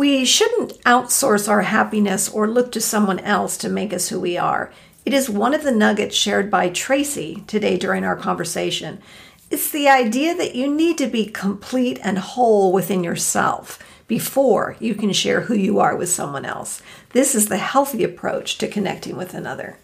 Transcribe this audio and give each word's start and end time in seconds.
We 0.00 0.24
shouldn't 0.24 0.82
outsource 0.84 1.46
our 1.46 1.60
happiness 1.60 2.26
or 2.26 2.48
look 2.48 2.72
to 2.72 2.80
someone 2.80 3.18
else 3.18 3.58
to 3.58 3.68
make 3.68 3.92
us 3.92 4.08
who 4.08 4.18
we 4.18 4.38
are. 4.38 4.72
It 5.04 5.12
is 5.12 5.28
one 5.28 5.52
of 5.52 5.62
the 5.62 5.70
nuggets 5.70 6.16
shared 6.16 6.50
by 6.50 6.70
Tracy 6.70 7.44
today 7.46 7.76
during 7.76 8.02
our 8.02 8.16
conversation. 8.16 9.02
It's 9.50 9.70
the 9.70 9.90
idea 9.90 10.34
that 10.34 10.54
you 10.54 10.74
need 10.74 10.96
to 10.96 11.06
be 11.06 11.26
complete 11.26 12.00
and 12.02 12.16
whole 12.16 12.72
within 12.72 13.04
yourself 13.04 13.78
before 14.06 14.74
you 14.80 14.94
can 14.94 15.12
share 15.12 15.42
who 15.42 15.54
you 15.54 15.78
are 15.80 15.94
with 15.94 16.08
someone 16.08 16.46
else. 16.46 16.80
This 17.10 17.34
is 17.34 17.50
the 17.50 17.58
healthy 17.58 18.02
approach 18.02 18.56
to 18.56 18.68
connecting 18.68 19.18
with 19.18 19.34
another. 19.34 19.76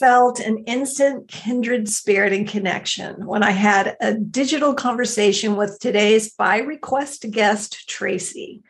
Felt 0.00 0.40
an 0.40 0.56
instant 0.64 1.28
kindred 1.28 1.86
spirit 1.86 2.32
and 2.32 2.48
connection 2.48 3.26
when 3.26 3.42
I 3.42 3.50
had 3.50 3.98
a 4.00 4.14
digital 4.14 4.72
conversation 4.72 5.56
with 5.56 5.78
today's 5.78 6.32
by 6.32 6.56
request 6.56 7.30
guest, 7.30 7.86
Tracy. 7.86 8.62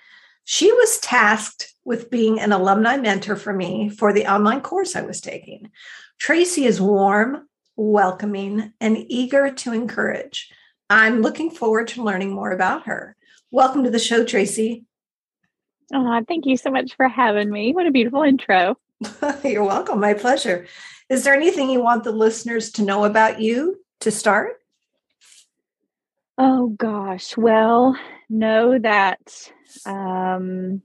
She 0.42 0.72
was 0.72 0.98
tasked 0.98 1.72
with 1.84 2.10
being 2.10 2.40
an 2.40 2.50
alumni 2.50 2.96
mentor 2.96 3.36
for 3.36 3.52
me 3.52 3.90
for 3.90 4.12
the 4.12 4.26
online 4.26 4.60
course 4.60 4.96
I 4.96 5.02
was 5.02 5.20
taking. 5.20 5.70
Tracy 6.18 6.64
is 6.64 6.80
warm, 6.80 7.46
welcoming, 7.76 8.72
and 8.80 8.98
eager 9.08 9.52
to 9.52 9.72
encourage. 9.72 10.50
I'm 10.90 11.22
looking 11.22 11.52
forward 11.52 11.86
to 11.88 12.02
learning 12.02 12.34
more 12.34 12.50
about 12.50 12.86
her. 12.86 13.14
Welcome 13.52 13.84
to 13.84 13.90
the 13.90 14.00
show, 14.00 14.24
Tracy. 14.24 14.84
Oh, 15.94 16.24
thank 16.26 16.44
you 16.46 16.56
so 16.56 16.72
much 16.72 16.96
for 16.96 17.06
having 17.06 17.50
me. 17.50 17.72
What 17.72 17.86
a 17.86 17.92
beautiful 17.92 18.24
intro. 18.24 18.76
You're 19.44 19.64
welcome. 19.64 20.00
My 20.00 20.14
pleasure. 20.14 20.66
Is 21.10 21.24
there 21.24 21.34
anything 21.34 21.68
you 21.70 21.82
want 21.82 22.04
the 22.04 22.12
listeners 22.12 22.70
to 22.72 22.82
know 22.82 23.04
about 23.04 23.40
you 23.40 23.80
to 24.00 24.12
start? 24.12 24.60
Oh 26.38 26.68
gosh. 26.68 27.36
Well, 27.36 27.98
know 28.28 28.78
that 28.78 29.50
um, 29.84 30.82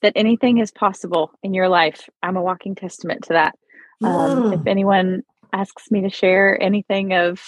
that 0.00 0.12
anything 0.14 0.58
is 0.58 0.70
possible 0.70 1.32
in 1.42 1.54
your 1.54 1.68
life. 1.68 2.08
I'm 2.22 2.36
a 2.36 2.42
walking 2.42 2.76
testament 2.76 3.24
to 3.24 3.32
that. 3.32 3.58
Um, 4.02 4.44
mm. 4.44 4.60
If 4.60 4.66
anyone 4.68 5.24
asks 5.52 5.90
me 5.90 6.02
to 6.02 6.10
share 6.10 6.60
anything 6.62 7.12
of 7.12 7.40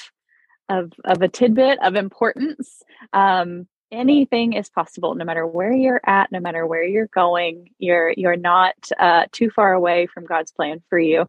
of 0.68 0.92
of 1.04 1.22
a 1.22 1.28
tidbit 1.28 1.78
of 1.80 1.94
importance, 1.94 2.82
um, 3.12 3.68
anything 3.92 4.54
is 4.54 4.68
possible. 4.68 5.14
No 5.14 5.24
matter 5.24 5.46
where 5.46 5.72
you're 5.72 6.00
at, 6.04 6.32
no 6.32 6.40
matter 6.40 6.66
where 6.66 6.84
you're 6.84 7.06
going, 7.06 7.70
you're 7.78 8.12
you're 8.16 8.36
not 8.36 8.74
uh, 8.98 9.26
too 9.30 9.48
far 9.48 9.72
away 9.72 10.08
from 10.12 10.26
God's 10.26 10.50
plan 10.50 10.82
for 10.88 10.98
you. 10.98 11.28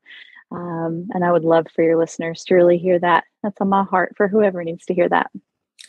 Um, 0.51 1.07
and 1.13 1.23
I 1.23 1.31
would 1.31 1.45
love 1.45 1.67
for 1.73 1.83
your 1.83 1.97
listeners 1.97 2.43
to 2.45 2.55
really 2.55 2.77
hear 2.77 2.99
that. 2.99 3.23
That's 3.41 3.59
on 3.61 3.69
my 3.69 3.83
heart 3.83 4.13
for 4.17 4.27
whoever 4.27 4.63
needs 4.63 4.85
to 4.85 4.93
hear 4.93 5.07
that. 5.09 5.31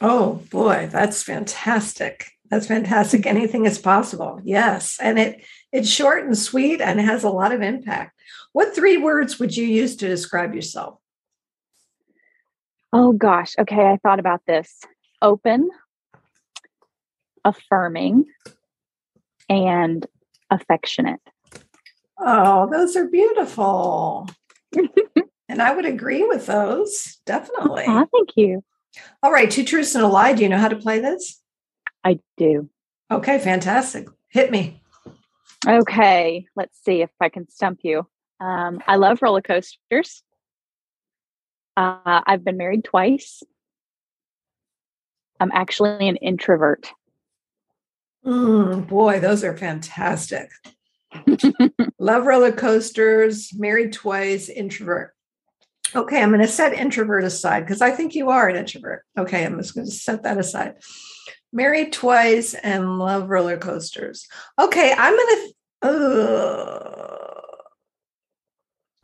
Oh 0.01 0.43
boy, 0.51 0.89
that's 0.91 1.23
fantastic. 1.23 2.31
That's 2.51 2.67
fantastic. 2.67 3.27
Anything 3.27 3.67
is 3.67 3.79
possible. 3.79 4.41
Yes. 4.45 4.99
And 5.01 5.19
it 5.19 5.45
it's 5.73 5.89
short 5.89 6.25
and 6.25 6.37
sweet 6.37 6.81
and 6.81 7.01
has 7.01 7.25
a 7.25 7.31
lot 7.31 7.53
of 7.53 7.63
impact. 7.63 8.19
What 8.53 8.75
three 8.75 8.99
words 8.99 9.39
would 9.39 9.57
you 9.57 9.67
use 9.67 9.97
to 9.97 10.09
describe 10.09 10.55
yourself? 10.55 10.99
Oh 12.93 13.13
gosh. 13.13 13.55
Okay, 13.59 13.87
I 13.87 13.97
thought 14.03 14.21
about 14.21 14.43
this. 14.47 14.81
Open, 15.23 15.71
affirming, 17.45 18.27
and 19.49 20.07
affectionate. 20.51 21.21
Oh, 22.19 22.69
those 22.71 22.97
are 22.97 23.09
beautiful 23.09 24.29
and 25.49 25.63
I 25.63 25.75
would 25.75 25.85
agree 25.85 26.25
with 26.25 26.47
those, 26.47 27.19
definitely. 27.27 27.85
Oh, 27.87 28.07
thank 28.13 28.31
you. 28.37 28.65
All 29.23 29.33
right, 29.33 29.51
two 29.51 29.65
truths 29.65 29.95
and 29.95 30.05
a 30.05 30.09
lie. 30.09 30.33
Do 30.33 30.43
you 30.43 30.49
know 30.49 30.59
how 30.59 30.69
to 30.69 30.77
play 30.77 30.99
this? 30.99 31.41
I 32.05 32.19
do. 32.37 32.69
Okay, 33.11 33.39
fantastic. 33.39 34.09
Hit 34.29 34.51
me. 34.51 34.83
Okay, 35.67 36.47
let's 36.57 36.83
see 36.83 37.03
if 37.03 37.11
I 37.21 37.29
can 37.29 37.49
stump 37.49 37.81
you. 37.83 38.07
Um, 38.41 38.81
I 38.87 38.97
love 38.97 39.23
roller 39.23 39.43
coasters. 39.43 40.23
Uh, 41.77 42.21
I've 42.27 42.45
been 42.45 42.57
married 42.57 42.85
twice. 42.85 43.43
I'm 45.39 45.53
actually 45.53 46.09
an 46.09 46.17
introvert. 46.17 46.91
Mm, 48.25 48.87
boy, 48.87 49.21
those 49.21 49.43
are 49.43 49.57
fantastic. 49.57 50.51
Love 51.99 52.27
roller 52.27 52.53
coasters, 52.53 53.53
married 53.55 53.93
twice, 53.93 54.49
introvert. 54.49 55.15
Okay, 55.95 56.23
I'm 56.23 56.31
going 56.31 56.41
to 56.41 56.49
set 56.49 56.73
introvert 56.73 57.25
aside 57.25 57.61
because 57.61 57.83
I 57.83 57.91
think 57.91 58.15
you 58.15 58.31
are 58.31 58.49
an 58.49 58.57
introvert. 58.57 59.05
Okay, 59.19 59.45
I'm 59.45 59.59
just 59.59 59.75
going 59.75 59.87
to 59.87 59.93
set 59.93 60.23
that 60.23 60.39
aside. 60.39 60.77
Married 61.53 61.93
twice 61.93 62.55
and 62.55 62.99
love 62.99 63.29
roller 63.29 63.59
coasters. 63.59 64.27
Okay, 64.59 64.95
I'm 64.97 65.15
going 65.15 65.37
to. 65.37 65.55
Uh, 65.83 67.41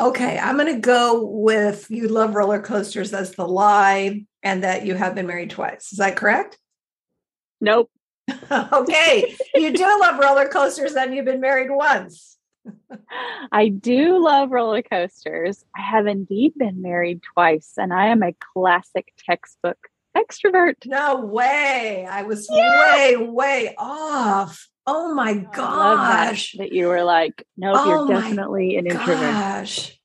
okay, 0.00 0.38
I'm 0.38 0.56
going 0.56 0.74
to 0.74 0.80
go 0.80 1.26
with 1.26 1.90
you 1.90 2.08
love 2.08 2.34
roller 2.34 2.62
coasters 2.62 3.12
as 3.12 3.32
the 3.32 3.46
lie 3.46 4.24
and 4.42 4.62
that 4.64 4.86
you 4.86 4.94
have 4.94 5.14
been 5.14 5.26
married 5.26 5.50
twice. 5.50 5.92
Is 5.92 5.98
that 5.98 6.16
correct? 6.16 6.56
Nope. 7.60 7.90
okay. 8.72 9.36
you 9.54 9.72
do 9.72 10.00
love 10.00 10.18
roller 10.18 10.48
coasters 10.48 10.94
and 10.94 11.14
you've 11.14 11.24
been 11.24 11.40
married 11.40 11.70
once. 11.70 12.36
I 13.52 13.68
do 13.68 14.22
love 14.22 14.50
roller 14.50 14.82
coasters. 14.82 15.64
I 15.76 15.80
have 15.80 16.06
indeed 16.06 16.52
been 16.56 16.82
married 16.82 17.22
twice, 17.34 17.72
and 17.78 17.92
I 17.92 18.06
am 18.06 18.22
a 18.22 18.34
classic 18.52 19.12
textbook 19.16 19.78
extrovert. 20.16 20.86
No 20.86 21.24
way. 21.24 22.06
I 22.08 22.22
was 22.22 22.46
way, 22.50 23.16
way 23.16 23.74
off. 23.78 24.68
Oh 24.86 25.14
my 25.14 25.34
gosh. 25.34 26.52
That, 26.52 26.58
that, 26.58 26.72
you 26.72 26.88
were 26.88 27.04
like, 27.04 27.46
no, 27.56 27.72
oh 27.74 28.08
you're 28.08 28.20
definitely 28.20 28.76
an 28.76 28.86
introvert. 28.86 29.97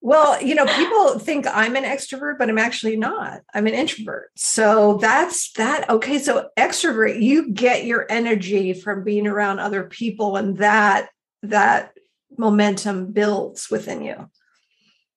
Well, 0.00 0.40
you 0.40 0.54
know, 0.54 0.64
people 0.64 1.18
think 1.18 1.46
I'm 1.46 1.74
an 1.74 1.84
extrovert, 1.84 2.38
but 2.38 2.48
I'm 2.48 2.58
actually 2.58 2.96
not. 2.96 3.40
I'm 3.52 3.66
an 3.66 3.74
introvert. 3.74 4.30
So 4.36 4.96
that's 4.98 5.52
that. 5.52 5.90
Okay. 5.90 6.18
So 6.18 6.48
extrovert, 6.56 7.20
you 7.20 7.50
get 7.52 7.84
your 7.84 8.06
energy 8.08 8.74
from 8.74 9.02
being 9.02 9.26
around 9.26 9.58
other 9.58 9.84
people 9.84 10.36
and 10.36 10.58
that 10.58 11.08
that 11.42 11.92
momentum 12.36 13.12
builds 13.12 13.70
within 13.70 14.02
you. 14.02 14.30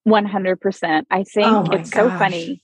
100%. 0.08 1.04
I 1.12 1.24
think 1.24 1.48
oh 1.48 1.66
it's 1.72 1.92
gosh. 1.92 2.12
so 2.12 2.18
funny. 2.18 2.62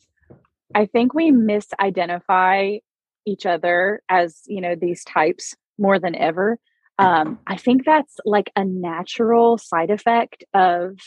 I 0.74 0.88
think 0.88 1.14
we 1.14 1.32
misidentify 1.32 2.80
each 3.28 3.46
other 3.46 4.02
as, 4.10 4.42
you 4.48 4.62
know, 4.62 4.76
these 4.76 5.04
types 5.04 5.56
more 5.78 6.00
than 6.00 6.16
ever. 6.16 6.58
Um, 7.00 7.38
I 7.46 7.58
think 7.58 7.86
that's 7.86 8.18
like 8.26 8.52
a 8.56 8.66
natural 8.66 9.60
side 9.60 9.92
effect 9.92 10.44
of 10.56 10.98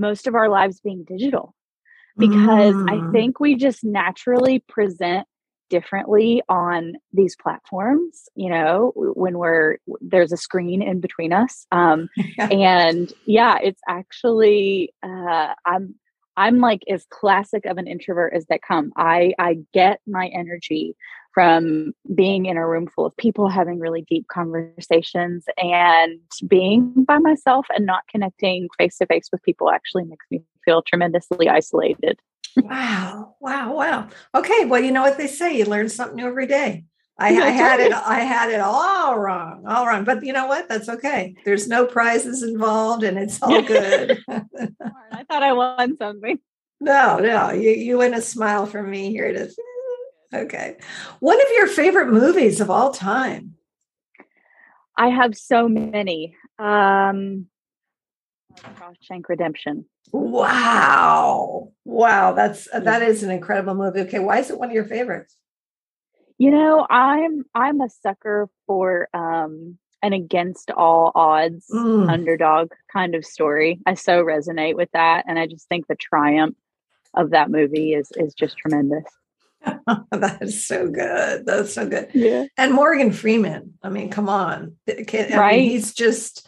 most 0.00 0.26
of 0.26 0.34
our 0.34 0.48
lives 0.48 0.80
being 0.80 1.04
digital 1.04 1.54
because 2.16 2.74
mm. 2.74 2.90
I 2.90 3.12
think 3.12 3.38
we 3.38 3.54
just 3.54 3.84
naturally 3.84 4.64
present 4.68 5.26
differently 5.68 6.42
on 6.48 6.94
these 7.12 7.36
platforms 7.40 8.28
you 8.34 8.50
know 8.50 8.92
when 8.96 9.38
we're 9.38 9.78
there's 10.00 10.32
a 10.32 10.36
screen 10.36 10.82
in 10.82 11.00
between 11.00 11.32
us 11.32 11.64
um 11.70 12.08
and 12.38 13.12
yeah 13.24 13.56
it's 13.62 13.80
actually 13.88 14.92
uh 15.04 15.54
i'm 15.64 15.94
i'm 16.36 16.58
like 16.58 16.82
as 16.90 17.06
classic 17.08 17.64
of 17.66 17.78
an 17.78 17.86
introvert 17.86 18.34
as 18.34 18.44
that 18.46 18.60
come 18.66 18.90
i 18.96 19.32
i 19.38 19.58
get 19.72 20.00
my 20.08 20.26
energy 20.34 20.96
from 21.32 21.92
being 22.14 22.46
in 22.46 22.56
a 22.56 22.66
room 22.66 22.86
full 22.86 23.06
of 23.06 23.16
people 23.16 23.48
having 23.48 23.78
really 23.78 24.04
deep 24.08 24.26
conversations 24.28 25.44
and 25.58 26.20
being 26.46 27.04
by 27.04 27.18
myself 27.18 27.66
and 27.74 27.86
not 27.86 28.02
connecting 28.10 28.68
face 28.78 28.98
to 28.98 29.06
face 29.06 29.28
with 29.30 29.42
people 29.42 29.70
actually 29.70 30.04
makes 30.04 30.26
me 30.30 30.42
feel 30.64 30.82
tremendously 30.82 31.48
isolated. 31.48 32.18
wow. 32.56 33.34
Wow. 33.40 33.74
Wow. 33.74 34.08
Okay. 34.34 34.64
Well, 34.64 34.82
you 34.82 34.90
know 34.90 35.02
what 35.02 35.18
they 35.18 35.28
say, 35.28 35.56
you 35.56 35.64
learn 35.64 35.88
something 35.88 36.16
new 36.16 36.26
every 36.26 36.46
day. 36.46 36.84
I, 37.20 37.28
I, 37.42 37.50
had 37.50 37.80
it. 37.80 37.92
I 37.92 38.20
had 38.20 38.50
it 38.50 38.60
all 38.60 39.18
wrong, 39.18 39.64
all 39.68 39.86
wrong. 39.86 40.04
But 40.04 40.24
you 40.24 40.32
know 40.32 40.46
what? 40.46 40.68
That's 40.68 40.88
okay. 40.88 41.34
There's 41.44 41.68
no 41.68 41.86
prizes 41.86 42.42
involved, 42.42 43.04
and 43.04 43.18
it's 43.18 43.40
all 43.42 43.62
good. 43.74 44.18
I 44.28 45.24
thought 45.24 45.42
I 45.42 45.52
won 45.52 45.96
something. 45.98 46.38
No, 46.80 47.18
no. 47.18 47.50
You 47.50 47.70
you 47.72 47.98
win 47.98 48.14
a 48.14 48.22
smile 48.22 48.64
from 48.64 48.90
me 48.90 49.10
here 49.10 49.32
to 49.32 49.50
Okay. 50.32 50.76
One 51.18 51.40
of 51.40 51.46
your 51.56 51.66
favorite 51.66 52.08
movies 52.08 52.60
of 52.60 52.70
all 52.70 52.92
time? 52.92 53.54
I 54.96 55.08
have 55.08 55.36
so 55.36 55.68
many. 55.68 56.36
Um, 56.58 57.46
Shawshank 58.58 59.28
Redemption. 59.28 59.86
Wow. 60.12 61.72
Wow. 61.84 62.32
That's 62.32 62.68
that 62.72 63.02
is 63.02 63.22
an 63.22 63.30
incredible 63.30 63.74
movie. 63.74 64.00
Okay. 64.00 64.18
Why 64.18 64.38
is 64.38 64.50
it 64.50 64.58
one 64.58 64.68
of 64.68 64.74
your 64.74 64.84
favorites? 64.84 65.36
You 66.38 66.50
know, 66.50 66.86
I'm 66.88 67.44
I'm 67.54 67.80
a 67.80 67.88
sucker 67.88 68.48
for 68.66 69.08
um 69.14 69.78
an 70.02 70.12
against 70.12 70.70
all 70.70 71.12
odds 71.14 71.66
mm. 71.72 72.10
underdog 72.10 72.72
kind 72.92 73.14
of 73.14 73.24
story. 73.24 73.80
I 73.86 73.94
so 73.94 74.22
resonate 74.24 74.76
with 74.76 74.90
that. 74.92 75.24
And 75.28 75.38
I 75.38 75.46
just 75.46 75.68
think 75.68 75.86
the 75.86 75.94
triumph 75.94 76.56
of 77.14 77.30
that 77.30 77.50
movie 77.50 77.94
is 77.94 78.10
is 78.16 78.34
just 78.34 78.56
tremendous. 78.56 79.04
that 80.10 80.38
is 80.40 80.66
so 80.66 80.88
good. 80.88 81.46
That's 81.46 81.74
so 81.74 81.86
good. 81.86 82.10
Yeah. 82.14 82.46
And 82.56 82.72
Morgan 82.72 83.12
Freeman. 83.12 83.74
I 83.82 83.90
mean, 83.90 84.10
come 84.10 84.28
on. 84.28 84.76
Right. 84.88 85.58
Mean, 85.58 85.70
he's 85.70 85.92
just 85.92 86.46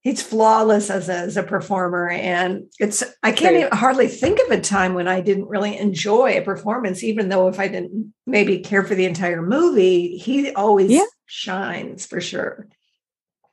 he's 0.00 0.22
flawless 0.22 0.90
as 0.90 1.08
a, 1.08 1.14
as 1.14 1.36
a 1.36 1.42
performer. 1.42 2.08
And 2.08 2.64
it's 2.78 3.02
I 3.22 3.32
can't 3.32 3.56
even, 3.56 3.72
hardly 3.72 4.08
think 4.08 4.38
of 4.40 4.50
a 4.50 4.60
time 4.60 4.94
when 4.94 5.08
I 5.08 5.20
didn't 5.20 5.48
really 5.48 5.76
enjoy 5.76 6.38
a 6.38 6.42
performance, 6.42 7.04
even 7.04 7.28
though 7.28 7.48
if 7.48 7.58
I 7.58 7.68
didn't 7.68 8.14
maybe 8.26 8.60
care 8.60 8.84
for 8.84 8.94
the 8.94 9.06
entire 9.06 9.42
movie, 9.42 10.16
he 10.16 10.52
always 10.54 10.90
yeah. 10.90 11.04
shines 11.26 12.06
for 12.06 12.20
sure. 12.20 12.68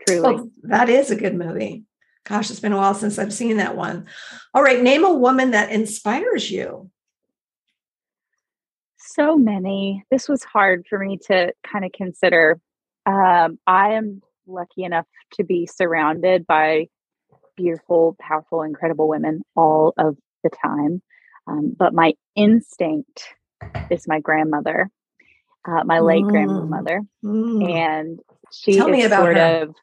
Truly. 0.08 0.22
Well, 0.22 0.50
that 0.64 0.90
is 0.90 1.12
a 1.12 1.16
good 1.16 1.36
movie. 1.36 1.84
Gosh, 2.26 2.50
it's 2.50 2.60
been 2.60 2.74
a 2.74 2.78
while 2.78 2.94
since 2.94 3.18
I've 3.18 3.34
seen 3.34 3.58
that 3.58 3.78
one. 3.78 4.06
All 4.54 4.62
right, 4.62 4.82
name 4.82 5.06
a 5.06 5.14
woman 5.14 5.52
that 5.52 5.72
inspires 5.72 6.52
you 6.52 6.90
so 9.18 9.38
many. 9.38 10.04
This 10.12 10.30
was 10.30 10.44
hard 10.44 10.86
for 10.90 11.00
me 11.00 11.18
to 11.28 11.54
kind 11.66 11.84
of 11.86 11.92
consider. 11.92 12.60
Um, 13.06 13.60
I 13.66 13.94
am 13.94 14.22
lucky 14.46 14.84
enough 14.84 15.08
to 15.34 15.44
be 15.44 15.66
surrounded 15.66 16.46
by 16.46 16.88
beautiful, 17.56 18.16
powerful, 18.20 18.62
incredible 18.62 19.08
women 19.08 19.44
all 19.56 19.94
of 19.98 20.16
the 20.44 20.50
time. 20.50 21.02
Um, 21.48 21.76
but 21.78 21.94
my 21.94 22.14
instinct 22.36 23.24
is 23.90 24.08
my 24.08 24.20
grandmother, 24.20 24.90
uh, 25.68 25.84
my 25.84 26.00
late 26.00 26.24
mm. 26.24 26.30
grandmother. 26.30 27.02
Mm. 27.24 27.72
And 27.72 28.20
she 28.52 28.76
Tell 28.76 28.94
is 28.94 29.10
sort 29.12 29.38
her. 29.38 29.64
of, 29.64 29.76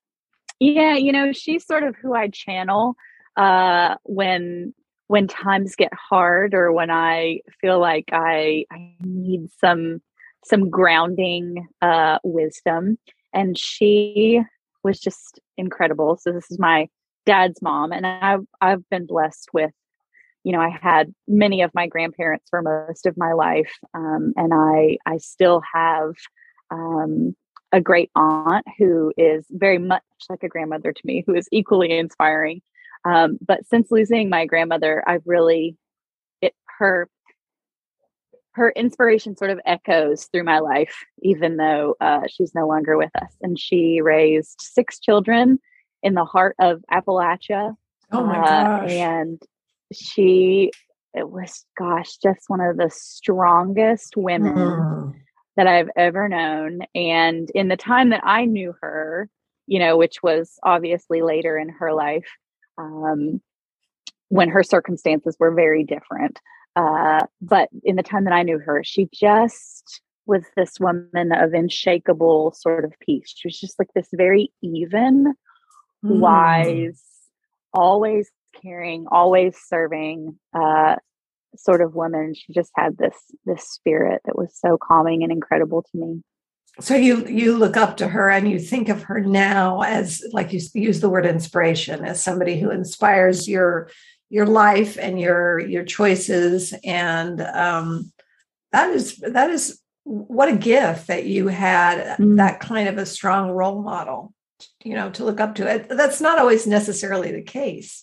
yeah, 0.60 0.94
you 0.94 1.12
know, 1.12 1.32
she's 1.32 1.66
sort 1.66 1.82
of 1.82 1.96
who 1.96 2.14
I 2.14 2.28
channel 2.28 2.94
uh, 3.36 3.96
when 4.04 4.74
when 5.06 5.28
times 5.28 5.76
get 5.76 5.92
hard 5.92 6.54
or 6.54 6.72
when 6.72 6.90
I 6.90 7.40
feel 7.60 7.78
like 7.78 8.08
I, 8.12 8.64
I 8.70 8.94
need 9.00 9.48
some 9.60 10.00
some 10.44 10.68
grounding 10.68 11.66
uh, 11.80 12.18
wisdom. 12.22 12.98
And 13.32 13.58
she 13.58 14.42
was 14.82 15.00
just 15.00 15.40
incredible. 15.56 16.18
So 16.20 16.32
this 16.32 16.50
is 16.50 16.58
my 16.58 16.88
dad's 17.26 17.60
mom, 17.62 17.92
and 17.92 18.06
I've 18.06 18.44
I've 18.60 18.88
been 18.90 19.06
blessed 19.06 19.48
with, 19.52 19.72
you 20.44 20.52
know, 20.52 20.60
I 20.60 20.68
had 20.68 21.12
many 21.26 21.62
of 21.62 21.74
my 21.74 21.86
grandparents 21.86 22.46
for 22.50 22.62
most 22.62 23.06
of 23.06 23.16
my 23.16 23.32
life, 23.32 23.72
um, 23.94 24.32
and 24.36 24.52
I 24.54 24.98
I 25.06 25.16
still 25.18 25.62
have 25.72 26.12
um, 26.70 27.34
a 27.72 27.80
great 27.80 28.10
aunt 28.14 28.64
who 28.78 29.12
is 29.16 29.46
very 29.50 29.78
much 29.78 30.02
like 30.28 30.42
a 30.42 30.48
grandmother 30.48 30.92
to 30.92 31.02
me, 31.04 31.24
who 31.26 31.34
is 31.34 31.48
equally 31.50 31.96
inspiring. 31.98 32.60
Um, 33.04 33.38
but 33.44 33.66
since 33.66 33.90
losing 33.90 34.28
my 34.28 34.46
grandmother, 34.46 35.02
I've 35.06 35.22
really 35.26 35.76
it 36.40 36.54
her 36.78 37.08
her 38.54 38.70
inspiration 38.70 39.36
sort 39.36 39.50
of 39.50 39.60
echoes 39.66 40.26
through 40.26 40.44
my 40.44 40.60
life, 40.60 41.04
even 41.22 41.56
though 41.56 41.96
uh, 42.00 42.20
she's 42.28 42.54
no 42.54 42.68
longer 42.68 42.96
with 42.96 43.10
us. 43.20 43.34
And 43.42 43.58
she 43.58 44.00
raised 44.00 44.60
six 44.60 45.00
children 45.00 45.58
in 46.02 46.14
the 46.14 46.24
heart 46.24 46.54
of 46.60 46.84
Appalachia. 46.92 47.74
Oh 48.12 48.24
my 48.24 48.38
uh, 48.38 48.80
gosh! 48.80 48.90
And 48.92 49.42
she, 49.92 50.70
it 51.14 51.28
was, 51.28 51.64
gosh, 51.76 52.16
just 52.18 52.44
one 52.48 52.60
of 52.60 52.76
the 52.76 52.90
strongest 52.90 54.16
women 54.16 54.54
mm. 54.54 55.14
that 55.56 55.66
I've 55.66 55.90
ever 55.96 56.28
known. 56.28 56.82
And 56.94 57.50
in 57.54 57.68
the 57.68 57.76
time 57.76 58.10
that 58.10 58.22
I 58.24 58.44
knew 58.44 58.74
her, 58.80 59.28
you 59.66 59.80
know, 59.80 59.96
which 59.96 60.22
was 60.22 60.58
obviously 60.62 61.22
later 61.22 61.58
in 61.58 61.70
her 61.70 61.92
life, 61.92 62.28
um, 62.78 63.40
when 64.28 64.48
her 64.48 64.62
circumstances 64.62 65.36
were 65.38 65.54
very 65.54 65.84
different. 65.84 66.40
Uh, 66.76 67.20
but 67.40 67.68
in 67.84 67.96
the 67.96 68.02
time 68.02 68.24
that 68.24 68.32
I 68.32 68.42
knew 68.42 68.58
her, 68.58 68.82
she 68.84 69.08
just 69.12 70.00
was 70.26 70.42
this 70.56 70.80
woman 70.80 71.32
of 71.32 71.52
unshakable 71.52 72.54
sort 72.56 72.84
of 72.84 72.92
peace. 73.00 73.32
She 73.36 73.48
was 73.48 73.60
just 73.60 73.78
like 73.78 73.88
this 73.94 74.08
very 74.12 74.50
even, 74.62 75.34
mm. 76.04 76.18
wise, 76.18 77.02
always 77.72 78.30
caring, 78.60 79.06
always 79.10 79.56
serving 79.68 80.38
uh, 80.54 80.96
sort 81.56 81.80
of 81.80 81.94
woman. 81.94 82.34
She 82.34 82.52
just 82.52 82.72
had 82.74 82.96
this 82.96 83.16
this 83.44 83.68
spirit 83.68 84.22
that 84.24 84.36
was 84.36 84.58
so 84.58 84.78
calming 84.82 85.22
and 85.22 85.30
incredible 85.30 85.82
to 85.82 85.98
me 85.98 86.22
so 86.80 86.96
you 86.96 87.26
you 87.26 87.56
look 87.56 87.76
up 87.76 87.98
to 87.98 88.08
her 88.08 88.30
and 88.30 88.50
you 88.50 88.58
think 88.58 88.88
of 88.88 89.04
her 89.04 89.20
now 89.20 89.82
as 89.82 90.22
like 90.32 90.52
you 90.52 90.60
use 90.74 91.00
the 91.00 91.08
word 91.08 91.24
inspiration 91.24 92.04
as 92.04 92.22
somebody 92.22 92.58
who 92.58 92.70
inspires 92.70 93.48
your 93.48 93.90
your 94.28 94.46
life 94.46 94.98
and 94.98 95.20
your 95.20 95.60
your 95.60 95.84
choices. 95.84 96.74
And 96.84 97.40
um, 97.40 98.12
that 98.72 98.90
is 98.90 99.18
that 99.18 99.50
is 99.50 99.80
what 100.02 100.48
a 100.48 100.56
gift 100.56 101.06
that 101.06 101.24
you 101.24 101.48
had 101.48 102.18
mm. 102.18 102.36
that 102.38 102.60
kind 102.60 102.88
of 102.88 102.98
a 102.98 103.06
strong 103.06 103.50
role 103.50 103.80
model 103.80 104.34
you 104.82 104.94
know 104.94 105.10
to 105.10 105.24
look 105.24 105.40
up 105.40 105.54
to. 105.56 105.72
It 105.72 105.88
that's 105.88 106.20
not 106.20 106.40
always 106.40 106.66
necessarily 106.66 107.30
the 107.30 107.42
case. 107.42 108.02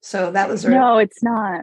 So 0.00 0.30
that 0.30 0.48
was 0.48 0.64
a, 0.64 0.70
no 0.70 0.98
it's 0.98 1.22
not. 1.22 1.62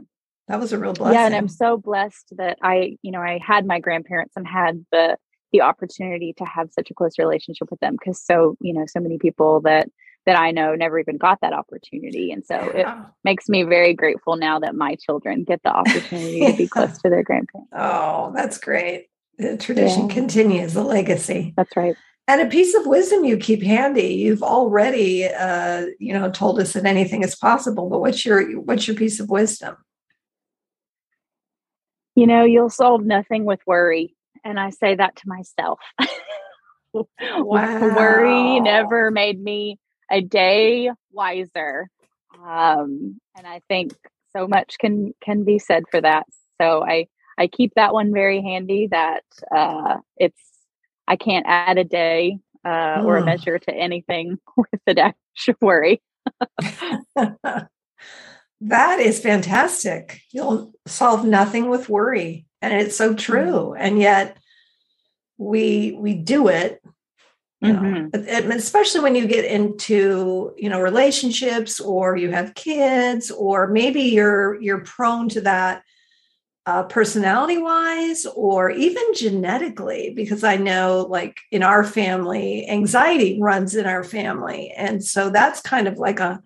that 0.49 0.59
was 0.59 0.73
a 0.73 0.77
real 0.77 0.93
blessing 0.93 1.19
yeah 1.19 1.25
and 1.25 1.35
i'm 1.35 1.49
so 1.49 1.75
blessed 1.75 2.33
that 2.37 2.57
i 2.61 2.97
you 3.01 3.11
know 3.11 3.19
i 3.19 3.37
had 3.45 3.65
my 3.65 3.81
grandparents 3.81 4.33
and 4.37 4.47
had 4.47 4.85
the 4.93 5.17
the 5.51 5.61
opportunity 5.61 6.33
to 6.37 6.45
have 6.45 6.71
such 6.71 6.91
a 6.91 6.93
close 6.93 7.17
relationship 7.17 7.69
with 7.71 7.79
them 7.79 7.95
because 7.99 8.21
so 8.21 8.57
you 8.61 8.73
know 8.73 8.85
so 8.87 8.99
many 8.99 9.17
people 9.17 9.61
that 9.61 9.89
that 10.25 10.37
I 10.37 10.51
know 10.51 10.75
never 10.75 10.99
even 10.99 11.17
got 11.17 11.39
that 11.41 11.53
opportunity 11.53 12.31
and 12.31 12.45
so 12.45 12.55
it 12.55 12.85
makes 13.23 13.49
me 13.49 13.63
very 13.63 13.93
grateful 13.93 14.35
now 14.35 14.59
that 14.59 14.75
my 14.75 14.95
children 14.95 15.43
get 15.43 15.61
the 15.63 15.71
opportunity 15.71 16.45
to 16.45 16.57
be 16.57 16.67
close 16.69 17.01
to 17.01 17.09
their 17.09 17.23
grandparents. 17.23 17.71
Oh, 17.73 18.31
that's 18.35 18.57
great. 18.57 19.07
The 19.37 19.57
tradition 19.57 20.09
yeah. 20.09 20.15
continues, 20.15 20.73
the 20.73 20.83
legacy. 20.83 21.53
That's 21.55 21.75
right. 21.77 21.95
And 22.29 22.41
a 22.41 22.45
piece 22.45 22.75
of 22.75 22.85
wisdom 22.85 23.23
you 23.23 23.37
keep 23.37 23.63
handy. 23.63 24.13
You've 24.13 24.43
already, 24.43 25.25
uh, 25.25 25.87
you 25.97 26.13
know, 26.13 26.29
told 26.29 26.59
us 26.59 26.73
that 26.73 26.85
anything 26.85 27.23
is 27.23 27.35
possible. 27.35 27.89
But 27.89 28.01
what's 28.01 28.23
your 28.23 28.59
what's 28.61 28.87
your 28.87 28.95
piece 28.95 29.19
of 29.19 29.31
wisdom? 29.31 29.77
You 32.13 32.27
know, 32.27 32.43
you'll 32.43 32.69
solve 32.69 33.03
nothing 33.03 33.45
with 33.45 33.61
worry. 33.65 34.15
And 34.43 34.59
I 34.59 34.69
say 34.69 34.95
that 34.95 35.15
to 35.17 35.27
myself. 35.27 35.79
wow. 36.93 37.79
Worry 37.79 38.59
never 38.59 39.11
made 39.11 39.41
me 39.41 39.77
a 40.11 40.21
day 40.21 40.91
wiser. 41.11 41.89
Um, 42.43 43.19
and 43.37 43.47
I 43.47 43.61
think 43.67 43.93
so 44.35 44.47
much 44.47 44.77
can 44.79 45.13
can 45.21 45.43
be 45.43 45.59
said 45.59 45.83
for 45.89 46.01
that. 46.01 46.25
So 46.61 46.83
I 46.83 47.07
I 47.37 47.47
keep 47.47 47.73
that 47.75 47.93
one 47.93 48.13
very 48.13 48.41
handy 48.41 48.87
that 48.91 49.23
uh, 49.55 49.97
it's 50.17 50.41
I 51.07 51.15
can't 51.15 51.45
add 51.47 51.77
a 51.77 51.83
day 51.83 52.39
uh, 52.65 53.01
or 53.03 53.17
a 53.17 53.25
measure 53.25 53.57
to 53.57 53.73
anything 53.73 54.37
with 54.57 54.81
the 54.85 54.93
dash 54.93 55.13
of 55.47 55.55
worry. 55.61 56.01
that 58.61 58.99
is 58.99 59.19
fantastic. 59.19 60.21
You'll 60.31 60.73
solve 60.85 61.25
nothing 61.25 61.69
with 61.69 61.89
worry 61.89 62.45
and 62.61 62.73
it's 62.73 62.95
so 62.95 63.13
true 63.13 63.73
mm-hmm. 63.73 63.81
and 63.81 63.99
yet 63.99 64.37
we 65.37 65.97
we 65.99 66.13
do 66.13 66.47
it 66.47 66.81
you 67.61 67.73
know 67.73 67.79
mm-hmm. 67.79 68.51
especially 68.51 69.01
when 69.01 69.15
you 69.15 69.27
get 69.27 69.45
into 69.45 70.53
you 70.57 70.69
know 70.69 70.79
relationships 70.79 71.79
or 71.79 72.15
you 72.15 72.31
have 72.31 72.55
kids 72.55 73.31
or 73.31 73.67
maybe 73.67 74.01
you're 74.01 74.59
you're 74.61 74.83
prone 74.83 75.29
to 75.29 75.41
that 75.41 75.83
uh, 76.65 76.83
personality 76.83 77.57
wise 77.57 78.27
or 78.35 78.69
even 78.69 79.03
genetically 79.15 80.13
because 80.15 80.43
i 80.43 80.55
know 80.55 81.07
like 81.09 81.37
in 81.51 81.63
our 81.63 81.83
family 81.83 82.67
anxiety 82.69 83.39
runs 83.41 83.75
in 83.75 83.85
our 83.85 84.03
family 84.03 84.71
and 84.77 85.03
so 85.03 85.29
that's 85.29 85.61
kind 85.61 85.87
of 85.87 85.97
like 85.97 86.19
a 86.19 86.41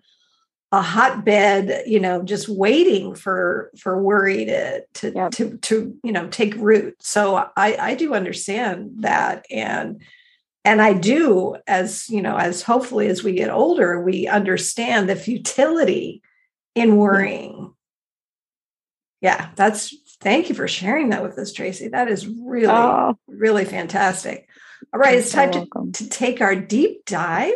a 0.74 0.82
hotbed, 0.82 1.84
you 1.86 2.00
know, 2.00 2.22
just 2.24 2.48
waiting 2.48 3.14
for 3.14 3.70
for 3.78 4.02
worry 4.02 4.44
to 4.46 4.84
to 4.94 5.12
yep. 5.14 5.30
to 5.32 5.56
to 5.58 5.96
you 6.02 6.10
know 6.10 6.26
take 6.28 6.56
root. 6.56 6.96
So 7.00 7.36
I 7.56 7.76
I 7.78 7.94
do 7.94 8.12
understand 8.12 8.90
that 9.02 9.46
and 9.52 10.02
and 10.64 10.82
I 10.82 10.94
do 10.94 11.56
as 11.68 12.08
you 12.08 12.20
know 12.20 12.36
as 12.36 12.62
hopefully 12.62 13.06
as 13.06 13.22
we 13.22 13.34
get 13.34 13.50
older 13.50 14.02
we 14.02 14.26
understand 14.26 15.08
the 15.08 15.14
futility 15.14 16.22
in 16.74 16.96
worrying. 16.96 17.72
yeah, 19.20 19.50
that's 19.54 19.94
thank 20.20 20.48
you 20.48 20.56
for 20.56 20.66
sharing 20.66 21.10
that 21.10 21.22
with 21.22 21.38
us, 21.38 21.52
Tracy. 21.52 21.86
That 21.86 22.08
is 22.08 22.26
really, 22.26 22.66
oh. 22.66 23.16
really 23.28 23.64
fantastic. 23.64 24.48
All 24.92 24.98
right, 24.98 25.18
it's 25.18 25.30
time 25.30 25.52
to, 25.52 25.66
to 25.92 26.08
take 26.08 26.40
our 26.40 26.56
deep 26.56 27.04
dive. 27.04 27.54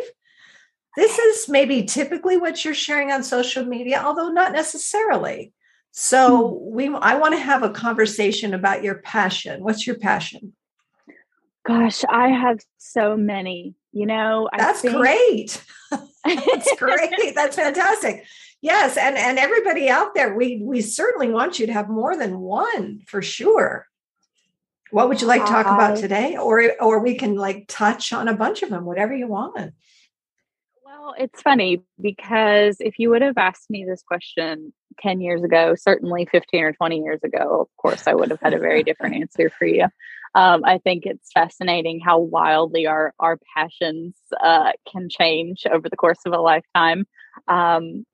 This 0.99 1.17
is 1.17 1.49
maybe 1.49 1.85
typically 1.85 2.39
what 2.39 2.65
you're 2.65 2.75
sharing 2.75 3.13
on 3.13 3.23
social 3.23 3.65
media, 3.65 4.03
although 4.05 4.31
not 4.31 4.51
necessarily. 4.51 5.53
So 5.93 6.49
hmm. 6.49 6.75
we 6.75 6.89
I 6.89 7.15
want 7.15 7.35
to 7.35 7.41
have 7.41 7.63
a 7.63 7.71
conversation 7.71 8.53
about 8.53 8.83
your 8.83 8.97
passion. 8.97 9.63
What's 9.63 9.87
your 9.87 9.97
passion? 9.97 10.55
Gosh, 11.65 12.03
I 12.11 12.31
have 12.31 12.59
so 12.79 13.17
many. 13.17 13.77
You 13.93 14.07
know, 14.07 14.49
that's 14.57 14.81
think- 14.81 14.97
great. 14.97 15.65
that's 16.25 16.75
great. 16.77 17.33
That's 17.33 17.55
fantastic. 17.55 18.25
Yes, 18.61 18.97
and 18.97 19.17
and 19.17 19.39
everybody 19.39 19.89
out 19.89 20.17
there, 20.17 20.35
we 20.35 20.61
we 20.61 20.81
certainly 20.81 21.31
want 21.31 21.61
you 21.61 21.69
to 21.69 21.73
have 21.73 21.89
more 21.89 22.17
than 22.17 22.41
one 22.41 23.03
for 23.07 23.23
sure. 23.23 23.87
What 24.91 25.09
would 25.09 25.21
you 25.21 25.29
like 25.29 25.45
to 25.45 25.53
talk 25.53 25.67
about 25.67 25.99
today, 25.99 26.37
or 26.37 26.73
or 26.81 26.99
we 26.99 27.15
can 27.15 27.37
like 27.37 27.67
touch 27.69 28.13
on 28.13 28.27
a 28.27 28.35
bunch 28.35 28.65
of 28.65 28.71
them, 28.71 28.85
whatever 28.85 29.15
you 29.15 29.29
want. 29.29 29.75
Well, 31.09 31.17
it's 31.19 31.41
funny 31.41 31.83
because 31.99 32.77
if 32.81 32.99
you 32.99 33.09
would 33.09 33.23
have 33.23 33.39
asked 33.39 33.71
me 33.71 33.87
this 33.89 34.03
question 34.03 34.75
10 35.01 35.23
years 35.23 35.43
ago, 35.43 35.75
certainly 35.75 36.29
15 36.31 36.63
or 36.63 36.73
20 36.75 36.99
years 36.99 37.21
ago, 37.25 37.63
of 37.63 37.69
course, 37.79 38.07
I 38.07 38.13
would 38.13 38.29
have 38.29 38.41
had 38.43 38.53
a 38.53 38.59
very 38.59 38.83
different 38.83 39.17
answer 39.23 39.49
for 39.49 39.65
you. 39.65 39.87
Um, 40.35 40.67
I 40.67 40.77
think 40.77 41.07
it's 41.07 41.33
fascinating 41.33 42.01
how 42.01 42.19
wildly 42.19 42.87
our, 42.87 43.15
our 43.19 43.39
passions 43.57 44.17
uh, 44.39 44.73
can 44.93 45.09
change 45.09 45.65
over 45.73 45.89
the 45.89 45.97
course 45.97 46.19
of 46.27 46.35
a 46.35 46.41
lifetime. 46.43 47.07
Um, 47.49 48.05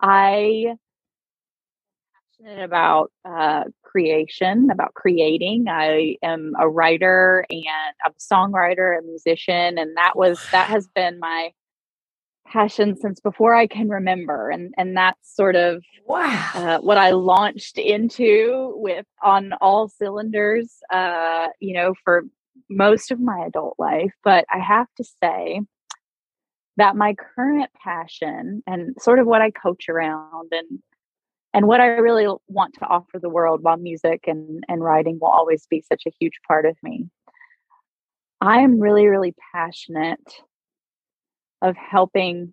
I 0.00 0.74
passionate 2.40 2.64
about 2.64 3.12
uh, 3.24 3.62
creation, 3.84 4.70
about 4.72 4.94
creating. 4.94 5.66
I 5.68 6.16
am 6.20 6.54
a 6.58 6.68
writer 6.68 7.46
and 7.48 7.94
I'm 8.04 8.10
a 8.10 8.34
songwriter, 8.34 8.98
a 8.98 9.02
musician, 9.02 9.78
and 9.78 9.96
that 9.96 10.16
was 10.16 10.44
that 10.50 10.68
has 10.68 10.88
been 10.88 11.20
my 11.20 11.52
passion 12.50 12.96
since 12.96 13.20
before 13.20 13.54
I 13.54 13.66
can 13.66 13.88
remember, 13.88 14.50
and 14.50 14.74
and 14.76 14.96
that's 14.96 15.34
sort 15.34 15.56
of 15.56 15.82
wow 16.06 16.50
uh, 16.54 16.78
what 16.78 16.98
I 16.98 17.10
launched 17.10 17.78
into 17.78 18.72
with 18.76 19.06
on 19.22 19.52
all 19.60 19.88
cylinders. 19.88 20.70
Uh, 20.92 21.48
you 21.60 21.74
know, 21.74 21.94
for 22.04 22.24
most 22.68 23.10
of 23.10 23.20
my 23.20 23.44
adult 23.46 23.76
life, 23.78 24.12
but 24.24 24.44
I 24.52 24.58
have 24.58 24.86
to 24.96 25.04
say 25.22 25.60
that 26.76 26.96
my 26.96 27.14
current 27.14 27.70
passion 27.82 28.62
and 28.66 28.94
sort 28.98 29.18
of 29.18 29.26
what 29.26 29.42
I 29.42 29.50
coach 29.50 29.88
around 29.88 30.52
and 30.52 30.80
and 31.52 31.66
what 31.66 31.80
I 31.80 31.86
really 31.86 32.26
want 32.48 32.74
to 32.74 32.86
offer 32.86 33.18
the 33.20 33.28
world 33.28 33.62
while 33.62 33.76
music 33.76 34.24
and, 34.26 34.62
and 34.68 34.82
writing 34.82 35.18
will 35.20 35.28
always 35.28 35.66
be 35.68 35.82
such 35.82 36.04
a 36.06 36.12
huge 36.18 36.38
part 36.46 36.64
of 36.64 36.76
me. 36.82 37.08
I 38.40 38.60
am 38.60 38.78
really, 38.78 39.06
really 39.06 39.34
passionate 39.52 40.42
of 41.62 41.76
helping 41.76 42.52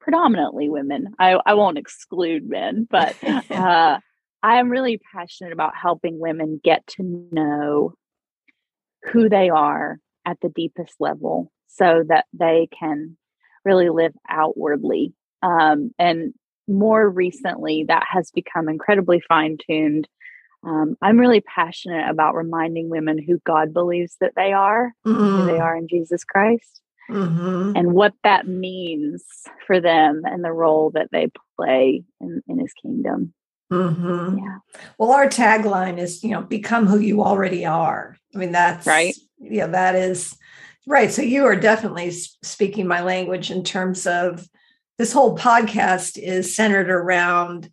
predominantly 0.00 0.68
women. 0.68 1.14
I, 1.18 1.38
I 1.46 1.54
won't 1.54 1.78
exclude 1.78 2.48
men, 2.48 2.86
but 2.90 3.16
uh, 3.50 3.98
I 4.42 4.58
am 4.58 4.68
really 4.68 5.00
passionate 5.14 5.52
about 5.52 5.74
helping 5.80 6.18
women 6.18 6.60
get 6.62 6.86
to 6.98 7.28
know 7.32 7.94
who 9.12 9.28
they 9.28 9.48
are 9.48 9.98
at 10.24 10.38
the 10.42 10.48
deepest 10.48 10.94
level 11.00 11.50
so 11.68 12.04
that 12.08 12.26
they 12.32 12.68
can 12.78 13.16
really 13.64 13.88
live 13.88 14.12
outwardly. 14.28 15.14
Um, 15.42 15.92
and 15.98 16.34
more 16.68 17.08
recently, 17.08 17.84
that 17.88 18.04
has 18.08 18.30
become 18.30 18.68
incredibly 18.68 19.20
fine 19.28 19.56
tuned. 19.64 20.08
Um, 20.64 20.96
I'm 21.02 21.18
really 21.18 21.40
passionate 21.40 22.08
about 22.08 22.36
reminding 22.36 22.88
women 22.88 23.18
who 23.18 23.40
God 23.44 23.72
believes 23.72 24.16
that 24.20 24.34
they 24.36 24.52
are, 24.52 24.92
mm-hmm. 25.04 25.18
who 25.18 25.44
they 25.44 25.52
mm-hmm. 25.52 25.62
are 25.62 25.76
in 25.76 25.88
Jesus 25.88 26.22
Christ 26.22 26.82
mm-hmm. 27.12 27.72
and 27.76 27.92
what 27.92 28.14
that 28.24 28.46
means 28.46 29.22
for 29.66 29.80
them 29.80 30.22
and 30.24 30.44
the 30.44 30.52
role 30.52 30.90
that 30.90 31.08
they 31.12 31.28
play 31.56 32.04
in, 32.20 32.42
in 32.48 32.58
his 32.58 32.72
kingdom. 32.74 33.34
Mm-hmm. 33.72 34.38
Yeah. 34.38 34.58
Well, 34.98 35.12
our 35.12 35.28
tagline 35.28 35.98
is, 35.98 36.22
you 36.22 36.30
know, 36.30 36.42
become 36.42 36.86
who 36.86 36.98
you 36.98 37.22
already 37.22 37.64
are. 37.64 38.16
I 38.34 38.38
mean, 38.38 38.52
that's 38.52 38.86
right. 38.86 39.14
Yeah, 39.38 39.66
that 39.68 39.94
is 39.94 40.36
right. 40.86 41.10
So 41.10 41.22
you 41.22 41.46
are 41.46 41.56
definitely 41.56 42.10
speaking 42.10 42.86
my 42.86 43.02
language 43.02 43.50
in 43.50 43.64
terms 43.64 44.06
of 44.06 44.46
this 44.98 45.12
whole 45.12 45.36
podcast 45.36 46.18
is 46.18 46.54
centered 46.54 46.90
around 46.90 47.70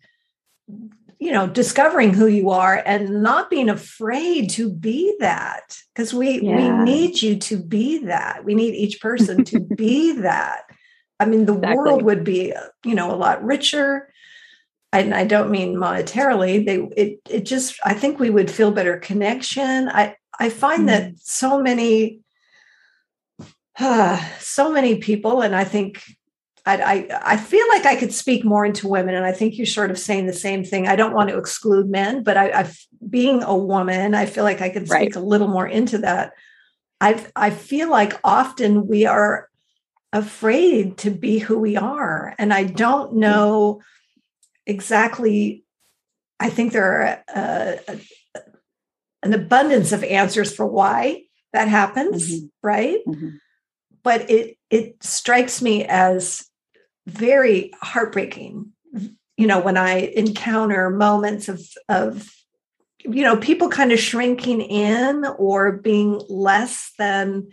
you 1.19 1.31
know 1.31 1.47
discovering 1.47 2.13
who 2.13 2.27
you 2.27 2.49
are 2.49 2.81
and 2.85 3.21
not 3.21 3.49
being 3.49 3.69
afraid 3.69 4.49
to 4.51 4.71
be 4.71 5.13
that 5.19 5.77
because 5.93 6.13
we 6.13 6.41
yeah. 6.41 6.55
we 6.55 6.83
need 6.83 7.21
you 7.21 7.38
to 7.38 7.57
be 7.61 7.99
that. 8.05 8.43
We 8.45 8.55
need 8.55 8.73
each 8.73 9.01
person 9.01 9.43
to 9.45 9.59
be 9.75 10.13
that. 10.13 10.63
I 11.19 11.25
mean 11.25 11.45
the 11.45 11.55
exactly. 11.55 11.77
world 11.77 12.01
would 12.03 12.23
be 12.23 12.53
you 12.85 12.95
know 12.95 13.13
a 13.13 13.17
lot 13.17 13.43
richer 13.43 14.11
and 14.91 15.13
i 15.13 15.25
don't 15.25 15.51
mean 15.51 15.75
monetarily. 15.75 16.65
They 16.65 16.77
it 17.01 17.19
it 17.29 17.45
just 17.45 17.77
i 17.83 17.93
think 17.93 18.17
we 18.17 18.29
would 18.29 18.49
feel 18.49 18.71
better 18.71 18.97
connection. 18.97 19.89
I 19.89 20.15
i 20.39 20.49
find 20.49 20.83
mm. 20.83 20.88
that 20.88 21.19
so 21.19 21.61
many 21.61 22.21
uh, 23.77 24.25
so 24.39 24.71
many 24.71 24.97
people 24.97 25.41
and 25.41 25.55
i 25.55 25.63
think 25.63 26.01
I, 26.77 27.33
I, 27.33 27.38
feel 27.38 27.67
like 27.69 27.85
I 27.85 27.95
could 27.95 28.13
speak 28.13 28.43
more 28.43 28.65
into 28.65 28.88
women, 28.88 29.15
and 29.15 29.25
I 29.25 29.31
think 29.31 29.57
you're 29.57 29.65
sort 29.65 29.91
of 29.91 29.99
saying 29.99 30.25
the 30.25 30.33
same 30.33 30.63
thing. 30.63 30.88
I 30.88 30.95
don't 30.95 31.13
want 31.13 31.29
to 31.29 31.38
exclude 31.38 31.89
men, 31.89 32.23
but 32.23 32.38
I, 32.38 32.61
I 32.61 32.71
being 33.09 33.43
a 33.43 33.55
woman, 33.55 34.15
I 34.15 34.25
feel 34.25 34.43
like 34.43 34.61
I 34.61 34.69
could 34.69 34.88
speak 34.88 34.99
right. 34.99 35.15
a 35.15 35.19
little 35.21 35.47
more 35.47 35.67
into 35.67 35.99
that. 35.99 36.33
I 37.01 37.25
I 37.35 37.49
feel 37.49 37.89
like 37.89 38.19
often 38.23 38.88
we 38.88 39.05
are 39.05 39.49
afraid 40.11 40.97
to 40.99 41.11
be 41.11 41.39
who 41.39 41.57
we 41.59 41.77
are, 41.77 42.35
and 42.38 42.53
I 42.53 42.63
don't 42.63 43.15
know 43.15 43.81
exactly. 44.65 45.63
I 46.39 46.49
think 46.49 46.71
there 46.71 46.85
are 46.85 47.23
a, 47.33 47.99
an 49.23 49.33
abundance 49.33 49.91
of 49.91 50.03
answers 50.03 50.55
for 50.55 50.65
why 50.65 51.23
that 51.53 51.67
happens, 51.67 52.31
mm-hmm. 52.31 52.45
right? 52.61 52.99
Mm-hmm. 53.07 53.29
But 54.03 54.29
it 54.29 54.57
it 54.69 55.03
strikes 55.03 55.61
me 55.61 55.85
as 55.85 56.49
very 57.10 57.72
heartbreaking 57.82 58.72
you 59.38 59.48
know 59.48 59.60
when 59.60 59.78
i 59.78 60.12
encounter 60.16 60.89
moments 60.89 61.50
of 61.50 61.62
of 61.88 62.30
you 63.00 63.24
know 63.24 63.38
people 63.38 63.70
kind 63.70 63.92
of 63.92 64.00
shrinking 64.00 64.62
in 64.62 65.25
or 65.38 65.72
being 65.72 66.22
less 66.30 66.92
than 66.98 67.48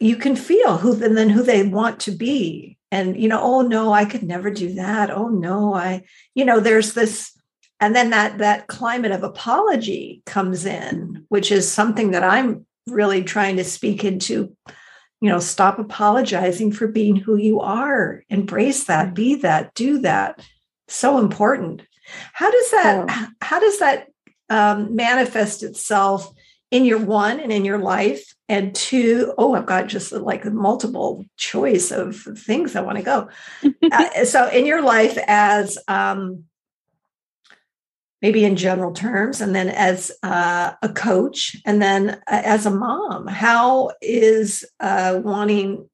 you 0.00 0.16
can 0.16 0.36
feel 0.36 0.78
who 0.78 0.94
than 0.94 1.14
than 1.14 1.28
who 1.28 1.42
they 1.42 1.62
want 1.64 2.00
to 2.00 2.12
be. 2.12 2.76
And 2.90 3.20
you 3.20 3.28
know 3.28 3.40
oh 3.42 3.62
no 3.62 3.92
i 3.92 4.04
could 4.04 4.22
never 4.22 4.50
do 4.50 4.74
that. 4.74 5.10
Oh 5.10 5.28
no 5.28 5.74
i 5.74 6.04
you 6.34 6.44
know 6.44 6.60
there's 6.60 6.94
this 6.94 7.36
and 7.80 7.94
then 7.94 8.10
that 8.10 8.38
that 8.38 8.66
climate 8.66 9.12
of 9.12 9.22
apology 9.22 10.22
comes 10.24 10.64
in 10.64 11.24
which 11.28 11.52
is 11.52 11.70
something 11.70 12.12
that 12.12 12.24
i'm 12.24 12.66
really 12.88 13.22
trying 13.22 13.56
to 13.56 13.64
speak 13.64 14.04
into 14.04 14.56
you 15.20 15.28
know 15.28 15.38
stop 15.38 15.78
apologizing 15.78 16.72
for 16.72 16.86
being 16.86 17.16
who 17.16 17.36
you 17.36 17.60
are. 17.60 18.22
Embrace 18.28 18.84
that 18.84 19.14
be 19.14 19.36
that 19.36 19.74
do 19.74 19.98
that. 20.00 20.40
So 20.88 21.18
important. 21.18 21.82
How 22.32 22.50
does 22.50 22.70
that 22.70 23.06
oh. 23.08 23.28
how 23.40 23.60
does 23.60 23.78
that 23.78 24.08
um, 24.48 24.94
manifest 24.94 25.62
itself 25.62 26.32
in 26.70 26.84
your 26.84 26.98
one 26.98 27.40
and 27.40 27.52
in 27.52 27.64
your 27.64 27.78
life? 27.78 28.34
And 28.50 28.74
two 28.74 29.34
oh 29.36 29.54
i've 29.54 29.66
got 29.66 29.88
just 29.88 30.10
like 30.10 30.46
multiple 30.46 31.22
choice 31.36 31.90
of 31.90 32.16
things 32.16 32.76
i 32.76 32.80
want 32.80 32.96
to 32.98 33.04
go. 33.04 33.28
Uh, 33.90 34.24
so 34.24 34.46
in 34.48 34.66
your 34.66 34.82
life 34.82 35.16
as 35.26 35.78
um, 35.88 36.44
maybe 38.22 38.44
in 38.44 38.56
general 38.56 38.92
terms, 38.92 39.40
and 39.40 39.54
then 39.54 39.68
as 39.68 40.10
uh, 40.22 40.72
a 40.82 40.88
coach, 40.88 41.56
and 41.64 41.80
then 41.80 42.10
uh, 42.10 42.42
as 42.44 42.66
a 42.66 42.70
mom? 42.70 43.26
How 43.26 43.92
is 44.00 44.64
uh, 44.80 45.20
wanting? 45.22 45.88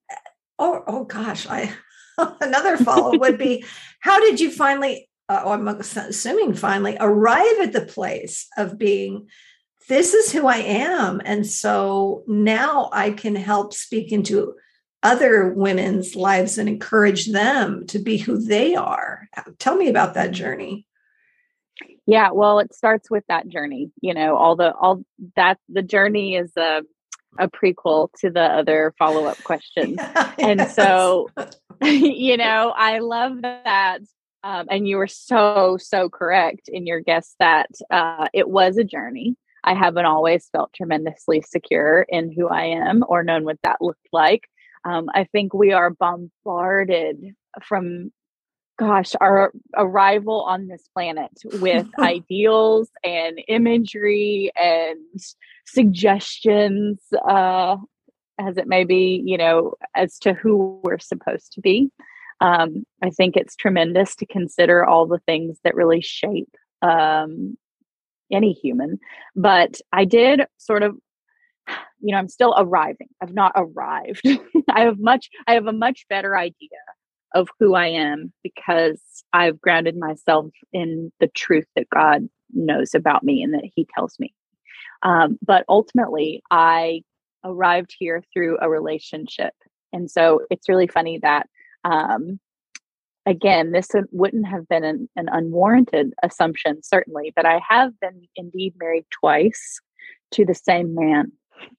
Oh, 0.58 0.82
oh 0.86 1.04
gosh, 1.04 1.46
I 1.48 1.72
another 2.40 2.76
follow 2.76 3.18
would 3.18 3.38
be: 3.38 3.64
How 4.00 4.20
did 4.20 4.40
you 4.40 4.50
finally? 4.50 5.08
Uh, 5.28 5.42
I'm 5.46 5.66
assuming 5.68 6.52
finally 6.54 6.96
arrive 7.00 7.58
at 7.62 7.72
the 7.72 7.86
place 7.86 8.46
of 8.56 8.78
being. 8.78 9.28
This 9.86 10.14
is 10.14 10.32
who 10.32 10.46
I 10.46 10.58
am, 10.58 11.20
and 11.26 11.46
so 11.46 12.24
now 12.26 12.88
I 12.92 13.10
can 13.10 13.36
help 13.36 13.74
speak 13.74 14.12
into 14.12 14.54
other 15.02 15.52
women's 15.52 16.16
lives 16.16 16.56
and 16.56 16.66
encourage 16.66 17.26
them 17.26 17.86
to 17.88 17.98
be 17.98 18.16
who 18.16 18.40
they 18.40 18.74
are. 18.74 19.28
Tell 19.58 19.76
me 19.76 19.90
about 19.90 20.14
that 20.14 20.32
journey. 20.32 20.86
Yeah, 22.06 22.30
well, 22.32 22.58
it 22.58 22.74
starts 22.74 23.10
with 23.10 23.24
that 23.28 23.48
journey. 23.48 23.90
You 24.00 24.14
know, 24.14 24.36
all 24.36 24.56
the 24.56 24.74
all 24.74 25.02
that 25.36 25.58
the 25.68 25.82
journey 25.82 26.36
is 26.36 26.52
a 26.56 26.82
a 27.38 27.48
prequel 27.48 28.08
to 28.20 28.30
the 28.30 28.42
other 28.42 28.94
follow 28.98 29.24
up 29.26 29.42
questions, 29.44 29.96
yeah, 29.98 30.32
and 30.38 30.60
yes. 30.60 30.76
so 30.76 31.28
you 31.82 32.36
know, 32.36 32.72
I 32.76 32.98
love 33.00 33.42
that 33.42 34.00
Um, 34.44 34.66
and 34.70 34.86
you 34.86 34.98
were 34.98 35.06
so, 35.08 35.78
so 35.80 36.10
correct 36.10 36.68
in 36.68 36.86
your 36.86 37.00
guess 37.00 37.34
that 37.40 37.70
uh, 37.90 38.26
it 38.34 38.46
was 38.46 38.76
a 38.76 38.84
journey. 38.84 39.36
I 39.64 39.74
haven't 39.74 40.04
always 40.04 40.50
felt 40.52 40.74
tremendously 40.74 41.40
secure 41.40 42.04
in 42.10 42.30
who 42.30 42.48
I 42.48 42.64
am 42.66 43.04
or 43.08 43.24
known 43.24 43.44
what 43.44 43.58
that 43.62 43.80
looked 43.80 44.08
like. 44.12 44.42
Um, 44.84 45.08
I 45.14 45.24
think 45.24 45.54
we 45.54 45.72
are 45.72 45.88
bombarded 45.88 47.34
from, 47.62 48.12
gosh, 48.78 49.12
our 49.20 49.52
arrival 49.76 50.42
on 50.42 50.66
this 50.66 50.88
planet 50.92 51.30
with 51.60 51.86
ideals 51.98 52.90
and 53.02 53.40
imagery 53.48 54.50
and 54.56 54.98
suggestions, 55.66 57.00
uh, 57.26 57.76
as 58.38 58.56
it 58.56 58.66
may 58.66 58.84
be, 58.84 59.22
you 59.24 59.38
know, 59.38 59.74
as 59.94 60.18
to 60.20 60.32
who 60.32 60.80
we're 60.82 60.98
supposed 60.98 61.52
to 61.52 61.60
be. 61.60 61.90
Um, 62.40 62.84
I 63.02 63.10
think 63.10 63.36
it's 63.36 63.54
tremendous 63.54 64.16
to 64.16 64.26
consider 64.26 64.84
all 64.84 65.06
the 65.06 65.20
things 65.20 65.58
that 65.62 65.76
really 65.76 66.00
shape 66.00 66.50
um, 66.82 67.56
any 68.32 68.52
human. 68.52 68.98
But 69.36 69.80
I 69.92 70.04
did 70.04 70.42
sort 70.58 70.82
of, 70.82 70.96
you 72.00 72.12
know, 72.12 72.18
I'm 72.18 72.28
still 72.28 72.54
arriving. 72.58 73.08
I've 73.22 73.32
not 73.32 73.52
arrived. 73.54 74.22
I 74.68 74.80
have 74.80 74.98
much, 74.98 75.30
I 75.46 75.54
have 75.54 75.66
a 75.66 75.72
much 75.72 76.06
better 76.08 76.36
idea 76.36 76.68
of 77.34 77.48
who 77.58 77.74
I 77.74 77.88
am 77.88 78.32
because 78.42 79.00
I've 79.32 79.60
grounded 79.60 79.96
myself 79.96 80.46
in 80.72 81.12
the 81.20 81.28
truth 81.28 81.66
that 81.76 81.90
God 81.90 82.28
knows 82.52 82.94
about 82.94 83.24
me 83.24 83.42
and 83.42 83.52
that 83.54 83.68
He 83.74 83.86
tells 83.94 84.18
me. 84.18 84.32
Um, 85.02 85.38
but 85.44 85.64
ultimately, 85.68 86.42
I 86.50 87.02
arrived 87.44 87.94
here 87.98 88.22
through 88.32 88.58
a 88.60 88.70
relationship. 88.70 89.52
And 89.92 90.10
so 90.10 90.40
it's 90.50 90.68
really 90.68 90.86
funny 90.86 91.18
that 91.18 91.46
um, 91.84 92.40
again, 93.26 93.72
this 93.72 93.88
wouldn't 94.12 94.46
have 94.46 94.68
been 94.68 94.84
an, 94.84 95.08
an, 95.16 95.28
unwarranted 95.30 96.14
assumption, 96.22 96.82
certainly, 96.82 97.32
but 97.34 97.46
I 97.46 97.60
have 97.68 97.98
been 98.00 98.22
indeed 98.36 98.74
married 98.78 99.06
twice 99.10 99.80
to 100.32 100.44
the 100.44 100.54
same 100.54 100.94
man. 100.94 101.32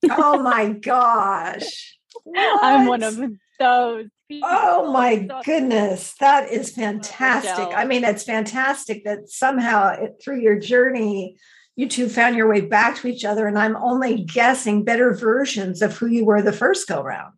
oh 0.09 0.41
my 0.41 0.69
gosh. 0.81 1.97
What? 2.24 2.63
I'm 2.63 2.88
one 2.88 3.03
of 3.03 3.19
those. 3.59 4.07
People. 4.27 4.50
Oh 4.51 4.91
my 4.91 5.27
goodness. 5.45 6.15
That 6.19 6.51
is 6.51 6.71
fantastic. 6.71 7.77
I 7.77 7.85
mean, 7.85 8.03
it's 8.03 8.24
fantastic 8.24 9.03
that 9.03 9.29
somehow 9.29 9.89
it, 9.89 10.19
through 10.24 10.39
your 10.39 10.57
journey, 10.57 11.38
you 11.75 11.88
two 11.88 12.09
found 12.09 12.35
your 12.35 12.50
way 12.50 12.62
back 12.62 12.95
to 12.97 13.07
each 13.07 13.24
other. 13.24 13.47
And 13.47 13.59
I'm 13.59 13.75
only 13.75 14.24
guessing 14.24 14.83
better 14.83 15.13
versions 15.13 15.81
of 15.83 15.95
who 15.95 16.07
you 16.07 16.25
were 16.25 16.41
the 16.41 16.53
first 16.53 16.88
go 16.88 17.03
round 17.03 17.33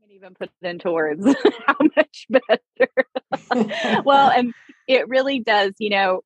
Can 0.00 0.12
even 0.12 0.34
put 0.34 0.50
it 0.62 0.66
into 0.66 0.92
words 0.92 1.26
how 1.66 1.76
much 1.96 2.26
better. 2.30 4.02
well, 4.04 4.30
and 4.34 4.54
it 4.86 5.08
really 5.08 5.40
does, 5.40 5.72
you 5.78 5.90
know, 5.90 6.22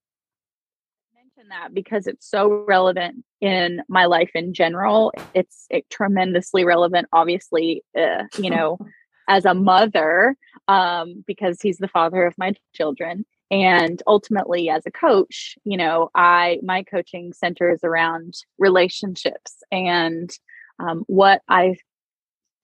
mention 1.14 1.48
that 1.50 1.72
because 1.72 2.06
it's 2.06 2.28
so 2.28 2.64
relevant 2.66 3.24
in 3.44 3.82
my 3.88 4.06
life 4.06 4.30
in 4.34 4.54
general. 4.54 5.12
It's 5.34 5.66
it, 5.68 5.88
tremendously 5.90 6.64
relevant, 6.64 7.08
obviously, 7.12 7.84
uh, 7.96 8.24
you 8.38 8.48
know, 8.48 8.78
as 9.28 9.44
a 9.44 9.52
mother, 9.52 10.34
um, 10.66 11.22
because 11.26 11.60
he's 11.60 11.76
the 11.76 11.88
father 11.88 12.24
of 12.24 12.34
my 12.38 12.54
children. 12.72 13.26
And 13.50 14.02
ultimately, 14.06 14.70
as 14.70 14.84
a 14.86 14.90
coach, 14.90 15.56
you 15.64 15.76
know, 15.76 16.08
I 16.14 16.58
my 16.62 16.84
coaching 16.84 17.34
centers 17.34 17.80
around 17.84 18.34
relationships 18.58 19.62
and 19.70 20.30
um, 20.78 21.04
what 21.06 21.42
I 21.46 21.76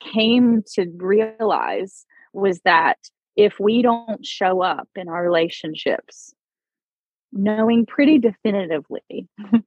came 0.00 0.62
to 0.75 0.90
realize 0.96 2.06
was 2.32 2.60
that 2.60 2.96
if 3.37 3.60
we 3.60 3.82
don't 3.82 4.25
show 4.25 4.62
up 4.62 4.88
in 4.96 5.08
our 5.08 5.22
relationships 5.22 6.34
knowing 7.32 7.87
pretty 7.87 8.18
definitively 8.18 9.28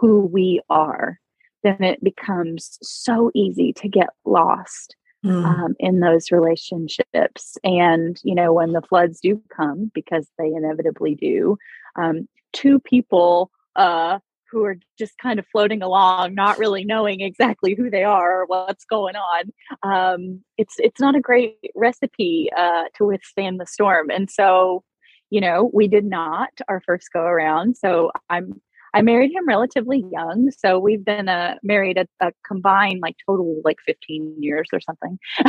who 0.00 0.26
we 0.26 0.60
are, 0.68 1.20
then 1.62 1.82
it 1.82 2.02
becomes 2.02 2.78
so 2.82 3.30
easy 3.34 3.72
to 3.72 3.88
get 3.88 4.08
lost 4.24 4.96
mm. 5.24 5.44
um, 5.44 5.74
in 5.78 6.00
those 6.00 6.30
relationships. 6.30 7.56
And, 7.64 8.20
you 8.22 8.34
know, 8.34 8.52
when 8.52 8.72
the 8.72 8.82
floods 8.82 9.20
do 9.20 9.40
come, 9.54 9.90
because 9.94 10.28
they 10.38 10.48
inevitably 10.48 11.14
do, 11.14 11.56
um, 11.96 12.28
two 12.52 12.78
people 12.80 13.50
uh, 13.76 14.18
who 14.50 14.64
are 14.64 14.76
just 14.98 15.18
kind 15.18 15.38
of 15.38 15.46
floating 15.50 15.82
along, 15.82 16.34
not 16.34 16.58
really 16.58 16.84
knowing 16.84 17.20
exactly 17.20 17.74
who 17.74 17.90
they 17.90 18.04
are 18.04 18.42
or 18.42 18.46
what's 18.46 18.84
going 18.84 19.16
on. 19.16 19.52
Um, 19.82 20.44
it's 20.58 20.74
it's 20.78 21.00
not 21.00 21.16
a 21.16 21.20
great 21.20 21.56
recipe 21.74 22.50
uh, 22.56 22.84
to 22.96 23.04
withstand 23.04 23.58
the 23.58 23.66
storm. 23.66 24.10
And 24.10 24.30
so, 24.30 24.84
you 25.30 25.40
know, 25.40 25.70
we 25.72 25.88
did 25.88 26.04
not 26.04 26.50
our 26.68 26.80
first 26.86 27.08
go 27.12 27.22
around. 27.22 27.76
So 27.76 28.12
I'm 28.28 28.60
I 28.94 29.02
married 29.02 29.32
him 29.32 29.46
relatively 29.46 30.04
young, 30.12 30.52
so 30.56 30.78
we've 30.78 31.04
been 31.04 31.28
uh, 31.28 31.56
married 31.64 31.98
a, 31.98 32.06
a, 32.24 32.30
combined 32.46 33.00
like 33.02 33.16
total 33.26 33.60
like 33.64 33.78
15 33.84 34.36
years 34.38 34.68
or 34.72 34.80
something, 34.80 35.18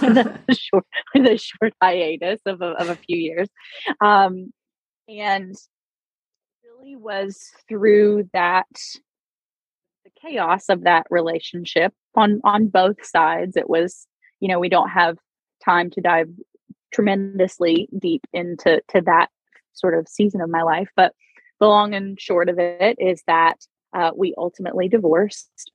with, 0.00 0.16
a 0.16 0.54
short, 0.54 0.86
with 1.12 1.26
a 1.26 1.36
short 1.36 1.74
hiatus 1.82 2.40
of 2.46 2.62
a, 2.62 2.68
of 2.80 2.88
a 2.88 2.94
few 2.94 3.18
years. 3.18 3.48
Um, 4.00 4.52
and 5.08 5.56
really 6.78 6.96
was 6.96 7.50
through 7.68 8.28
that 8.32 8.66
the 10.04 10.10
chaos 10.22 10.68
of 10.68 10.84
that 10.84 11.06
relationship 11.10 11.92
on 12.14 12.40
on 12.44 12.68
both 12.68 13.04
sides 13.04 13.56
it 13.56 13.68
was 13.68 14.06
you 14.40 14.48
know 14.48 14.58
we 14.58 14.68
don't 14.68 14.88
have 14.88 15.16
time 15.64 15.90
to 15.90 16.00
dive 16.00 16.28
tremendously 16.92 17.88
deep 17.98 18.22
into 18.32 18.80
to 18.88 19.00
that 19.00 19.28
sort 19.72 19.98
of 19.98 20.08
season 20.08 20.40
of 20.40 20.48
my 20.48 20.62
life 20.62 20.88
but 20.96 21.12
the 21.60 21.66
long 21.66 21.94
and 21.94 22.20
short 22.20 22.48
of 22.48 22.58
it 22.58 22.96
is 22.98 23.22
that 23.26 23.58
uh, 23.94 24.10
we 24.16 24.34
ultimately 24.38 24.88
divorced 24.88 25.70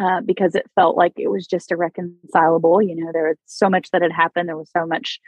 uh, 0.00 0.20
because 0.20 0.54
it 0.54 0.70
felt 0.74 0.96
like 0.96 1.12
it 1.16 1.28
was 1.28 1.46
just 1.46 1.72
irreconcilable 1.72 2.80
you 2.80 2.94
know 2.94 3.10
there 3.12 3.28
was 3.28 3.36
so 3.46 3.68
much 3.68 3.90
that 3.90 4.02
had 4.02 4.12
happened 4.12 4.48
there 4.48 4.56
was 4.56 4.70
so 4.76 4.86
much 4.86 5.20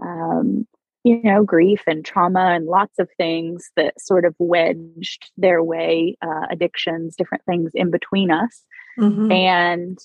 um, 0.00 0.66
you 1.04 1.22
know, 1.22 1.42
grief 1.42 1.82
and 1.86 2.04
trauma 2.04 2.52
and 2.54 2.66
lots 2.66 2.98
of 2.98 3.08
things 3.16 3.70
that 3.76 4.00
sort 4.00 4.24
of 4.24 4.34
wedged 4.38 5.30
their 5.36 5.62
way, 5.62 6.16
uh, 6.22 6.46
addictions, 6.50 7.16
different 7.16 7.44
things 7.44 7.70
in 7.74 7.90
between 7.90 8.30
us. 8.30 8.64
Mm-hmm. 8.98 9.32
And 9.32 9.98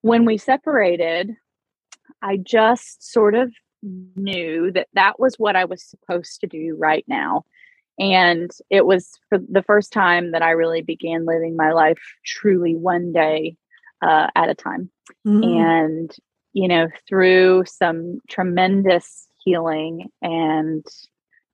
when 0.00 0.24
we 0.24 0.38
separated, 0.38 1.30
I 2.22 2.38
just 2.38 3.12
sort 3.12 3.34
of 3.34 3.52
knew 3.82 4.72
that 4.72 4.88
that 4.94 5.20
was 5.20 5.36
what 5.36 5.56
I 5.56 5.64
was 5.64 5.84
supposed 5.84 6.40
to 6.40 6.46
do 6.46 6.76
right 6.78 7.04
now. 7.06 7.44
And 8.00 8.50
it 8.70 8.86
was 8.86 9.10
for 9.28 9.38
the 9.38 9.62
first 9.62 9.92
time 9.92 10.32
that 10.32 10.42
I 10.42 10.50
really 10.50 10.80
began 10.80 11.26
living 11.26 11.54
my 11.54 11.72
life 11.72 11.98
truly 12.24 12.74
one 12.74 13.12
day 13.12 13.56
uh, 14.02 14.28
at 14.34 14.48
a 14.48 14.54
time. 14.54 14.90
Mm-hmm. 15.26 15.44
And, 15.44 16.16
you 16.54 16.66
know, 16.66 16.88
through 17.06 17.64
some 17.66 18.20
tremendous 18.28 19.26
healing 19.44 20.08
and 20.22 20.84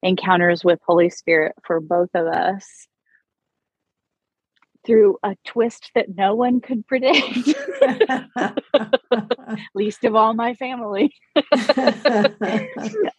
encounters 0.02 0.64
with 0.64 0.78
Holy 0.87 1.11
Spirit 1.11 1.52
for 1.66 1.80
both 1.80 2.11
of 2.14 2.26
us 2.28 2.87
through 4.87 5.18
a 5.22 5.37
twist 5.44 5.90
that 5.94 6.14
no 6.16 6.35
one 6.35 6.61
could 6.61 6.87
predict, 6.87 7.55
least 9.75 10.05
of 10.05 10.14
all 10.14 10.33
my 10.33 10.55
family. 10.55 11.12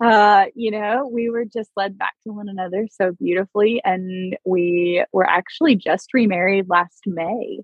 uh, 0.01 0.45
you 0.55 0.71
know, 0.71 1.09
we 1.11 1.29
were 1.29 1.45
just 1.45 1.69
led 1.75 1.97
back 1.97 2.13
to 2.23 2.31
one 2.31 2.49
another 2.49 2.87
so 2.89 3.11
beautifully. 3.11 3.81
And 3.83 4.37
we 4.45 5.03
were 5.11 5.29
actually 5.29 5.75
just 5.75 6.13
remarried 6.13 6.69
last 6.69 7.03
May. 7.05 7.59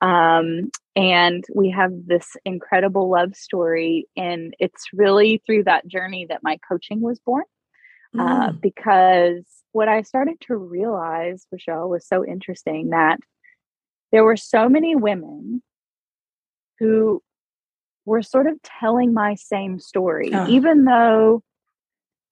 Um, 0.00 0.70
and 0.94 1.44
we 1.54 1.70
have 1.70 1.90
this 2.06 2.36
incredible 2.44 3.10
love 3.10 3.34
story. 3.34 4.06
And 4.16 4.54
it's 4.58 4.86
really 4.92 5.42
through 5.44 5.64
that 5.64 5.88
journey 5.88 6.26
that 6.28 6.42
my 6.42 6.58
coaching 6.68 7.00
was 7.00 7.18
born. 7.18 7.44
Uh, 8.18 8.50
mm. 8.50 8.60
Because 8.60 9.44
what 9.72 9.88
I 9.88 10.02
started 10.02 10.40
to 10.42 10.56
realize, 10.56 11.46
Michelle, 11.52 11.88
was 11.88 12.06
so 12.06 12.24
interesting 12.24 12.90
that 12.90 13.18
there 14.12 14.24
were 14.24 14.36
so 14.36 14.68
many 14.68 14.96
women 14.96 15.62
who 16.78 17.22
were 18.04 18.22
sort 18.22 18.46
of 18.46 18.60
telling 18.62 19.12
my 19.12 19.34
same 19.34 19.78
story, 19.78 20.30
oh. 20.32 20.46
even 20.48 20.84
though 20.84 21.42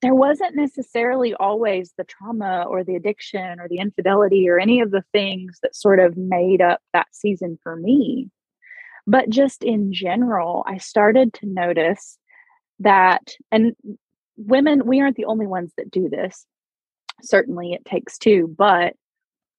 there 0.03 0.15
wasn't 0.15 0.55
necessarily 0.55 1.35
always 1.35 1.93
the 1.97 2.05
trauma 2.05 2.65
or 2.69 2.85
the 2.85 2.97
addiction 2.97 3.61
or 3.61 3.69
the 3.69 3.79
infidelity 3.79 4.49
or 4.49 4.59
any 4.59 4.81
of 4.81 4.91
the 4.91 5.05
things 5.13 5.59
that 5.63 5.75
sort 5.75 5.99
of 5.99 6.17
made 6.17 6.61
up 6.61 6.81
that 6.93 7.07
season 7.13 7.59
for 7.63 7.77
me. 7.77 8.31
But 9.07 9.31
just 9.31 9.63
in 9.63 9.93
general, 9.93 10.65
I 10.67 10.79
started 10.79 11.33
to 11.35 11.47
notice 11.47 12.19
that, 12.81 13.35
and 13.51 13.75
women, 14.37 14.87
we 14.87 15.01
aren't 15.01 15.17
the 15.17 15.25
only 15.27 15.47
ones 15.47 15.73
that 15.77 15.91
do 15.91 16.09
this. 16.09 16.45
Certainly 17.23 17.73
it 17.73 17.85
takes 17.85 18.19
two, 18.19 18.55
but 18.59 18.95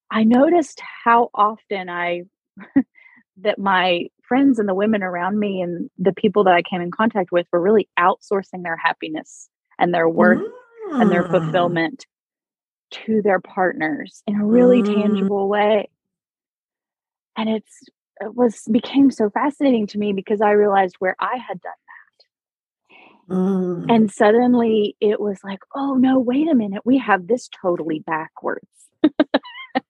I 0.10 0.24
noticed 0.24 0.82
how 1.04 1.30
often 1.34 1.90
I, 1.90 2.24
that 3.42 3.60
my 3.60 4.08
friends 4.28 4.60
and 4.60 4.68
the 4.68 4.76
women 4.76 5.04
around 5.04 5.40
me 5.40 5.62
and 5.62 5.90
the 5.98 6.14
people 6.14 6.44
that 6.46 6.54
I 6.54 6.62
came 6.62 6.82
in 6.82 6.92
contact 6.92 7.32
with 7.32 7.48
were 7.52 7.62
really 7.62 7.88
outsourcing 7.98 8.64
their 8.64 8.78
happiness 8.78 9.50
and 9.80 9.94
their 9.94 10.10
worth 10.10 10.42
mm. 10.42 11.02
and 11.02 11.12
their 11.12 11.28
fulfillment 11.28 12.06
to 12.90 13.22
their 13.22 13.40
partners 13.40 14.24
in 14.28 14.36
a 14.36 14.46
really 14.46 14.82
mm. 14.82 15.02
tangible 15.02 15.48
way. 15.48 15.90
And 17.38 17.50
it's 17.50 17.84
it 18.20 18.36
was 18.36 18.64
became 18.72 19.12
so 19.12 19.30
fascinating 19.30 19.88
to 19.88 20.00
me 20.00 20.14
because 20.14 20.42
I 20.42 20.52
realized 20.52 20.96
where 21.00 21.16
I 21.20 21.38
had 21.38 21.62
done 21.62 21.74
that. 23.30 23.34
Mm. 23.36 23.86
And 23.90 24.12
suddenly 24.12 24.96
it 25.00 25.20
was 25.20 25.40
like, 25.44 25.60
oh 25.76 25.96
no, 25.96 26.20
wait 26.20 26.50
a 26.50 26.56
minute, 26.56 26.82
we 26.86 26.98
have 26.98 27.28
this 27.28 27.50
totally 27.62 28.00
backwards. 28.00 28.68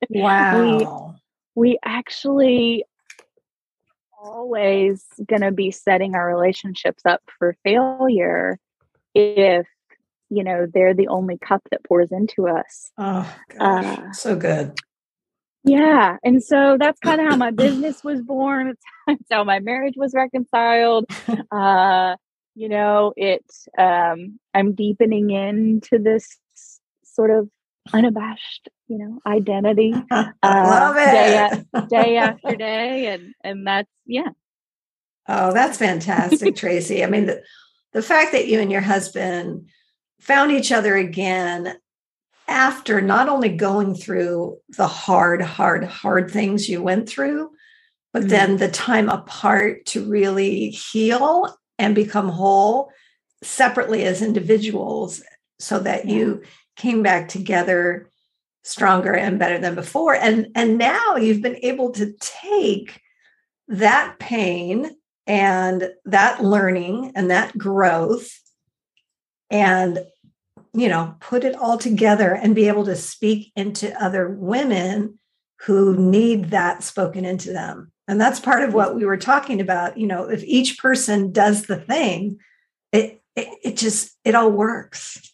wow. 0.09 1.15
We, 1.55 1.69
we 1.69 1.79
actually 1.83 2.83
always 4.19 5.05
going 5.27 5.41
to 5.41 5.51
be 5.51 5.71
setting 5.71 6.15
our 6.15 6.27
relationships 6.27 7.03
up 7.05 7.21
for 7.37 7.55
failure 7.63 8.59
if 9.13 9.67
you 10.29 10.43
know 10.43 10.65
they're 10.73 10.93
the 10.93 11.07
only 11.07 11.37
cup 11.37 11.61
that 11.71 11.83
pours 11.83 12.11
into 12.11 12.47
us. 12.47 12.91
Oh 12.97 13.35
gosh, 13.57 13.99
uh, 13.99 14.11
so 14.11 14.35
good. 14.35 14.73
yeah 15.63 16.17
and 16.23 16.43
so 16.43 16.77
that's 16.79 16.99
kind 16.99 17.21
of 17.21 17.27
how 17.27 17.35
my 17.35 17.51
business 17.51 18.03
was 18.03 18.21
born. 18.21 18.75
It's, 19.07 19.23
how 19.31 19.43
my 19.43 19.59
marriage 19.59 19.95
was 19.97 20.13
reconciled. 20.13 21.05
Uh 21.51 22.15
you 22.57 22.67
know 22.67 23.13
it 23.15 23.45
um 23.77 24.39
i'm 24.53 24.73
deepening 24.73 25.29
into 25.29 25.99
this 25.99 26.39
sort 27.03 27.29
of 27.29 27.47
unabashed 27.93 28.67
you 28.87 28.97
know 28.97 29.19
identity 29.25 29.93
uh, 30.11 30.25
Love 30.43 30.95
it. 30.97 31.65
day, 31.73 31.87
day 31.89 32.17
after 32.17 32.55
day 32.55 33.07
and 33.07 33.33
and 33.43 33.67
that's 33.67 33.89
yeah 34.05 34.29
oh 35.27 35.53
that's 35.53 35.77
fantastic 35.77 36.55
tracy 36.55 37.03
i 37.03 37.07
mean 37.07 37.25
the, 37.25 37.41
the 37.93 38.01
fact 38.01 38.31
that 38.31 38.47
you 38.47 38.59
and 38.59 38.71
your 38.71 38.81
husband 38.81 39.67
found 40.19 40.51
each 40.51 40.71
other 40.71 40.95
again 40.95 41.75
after 42.47 43.01
not 43.01 43.27
only 43.27 43.49
going 43.49 43.93
through 43.93 44.57
the 44.77 44.87
hard 44.87 45.41
hard 45.41 45.83
hard 45.83 46.31
things 46.31 46.69
you 46.69 46.81
went 46.81 47.07
through 47.07 47.49
but 48.13 48.21
mm-hmm. 48.21 48.29
then 48.29 48.57
the 48.57 48.69
time 48.69 49.09
apart 49.09 49.85
to 49.85 50.09
really 50.09 50.69
heal 50.69 51.57
and 51.77 51.93
become 51.93 52.29
whole 52.29 52.89
separately 53.43 54.03
as 54.03 54.21
individuals 54.21 55.21
so 55.59 55.79
that 55.79 56.05
yeah. 56.05 56.15
you 56.15 56.41
came 56.75 57.03
back 57.03 57.27
together 57.27 58.09
stronger 58.67 59.13
and 59.13 59.39
better 59.39 59.57
than 59.57 59.75
before. 59.75 60.13
And 60.13 60.49
and 60.53 60.77
now 60.77 61.15
you've 61.15 61.41
been 61.41 61.59
able 61.63 61.91
to 61.93 62.13
take 62.19 63.01
that 63.69 64.19
pain 64.19 64.91
and 65.25 65.89
that 66.05 66.43
learning 66.43 67.13
and 67.15 67.31
that 67.31 67.57
growth 67.57 68.29
and 69.49 69.99
you 70.73 70.89
know 70.89 71.15
put 71.21 71.45
it 71.45 71.55
all 71.55 71.77
together 71.77 72.33
and 72.33 72.55
be 72.55 72.67
able 72.67 72.85
to 72.85 72.95
speak 72.95 73.53
into 73.55 73.93
other 74.03 74.29
women 74.29 75.17
who 75.61 75.95
need 75.97 76.51
that 76.51 76.83
spoken 76.83 77.23
into 77.23 77.53
them. 77.53 77.91
And 78.09 78.19
that's 78.21 78.39
part 78.39 78.63
of 78.63 78.73
what 78.73 78.95
we 78.95 79.05
were 79.05 79.17
talking 79.17 79.61
about. 79.61 79.97
You 79.97 80.07
know 80.07 80.29
if 80.29 80.43
each 80.43 80.77
person 80.77 81.31
does 81.31 81.63
the 81.63 81.77
thing 81.77 82.39
it 82.91 83.21
it, 83.37 83.47
it 83.63 83.77
just 83.77 84.17
it 84.25 84.35
all 84.35 84.51
works 84.51 85.33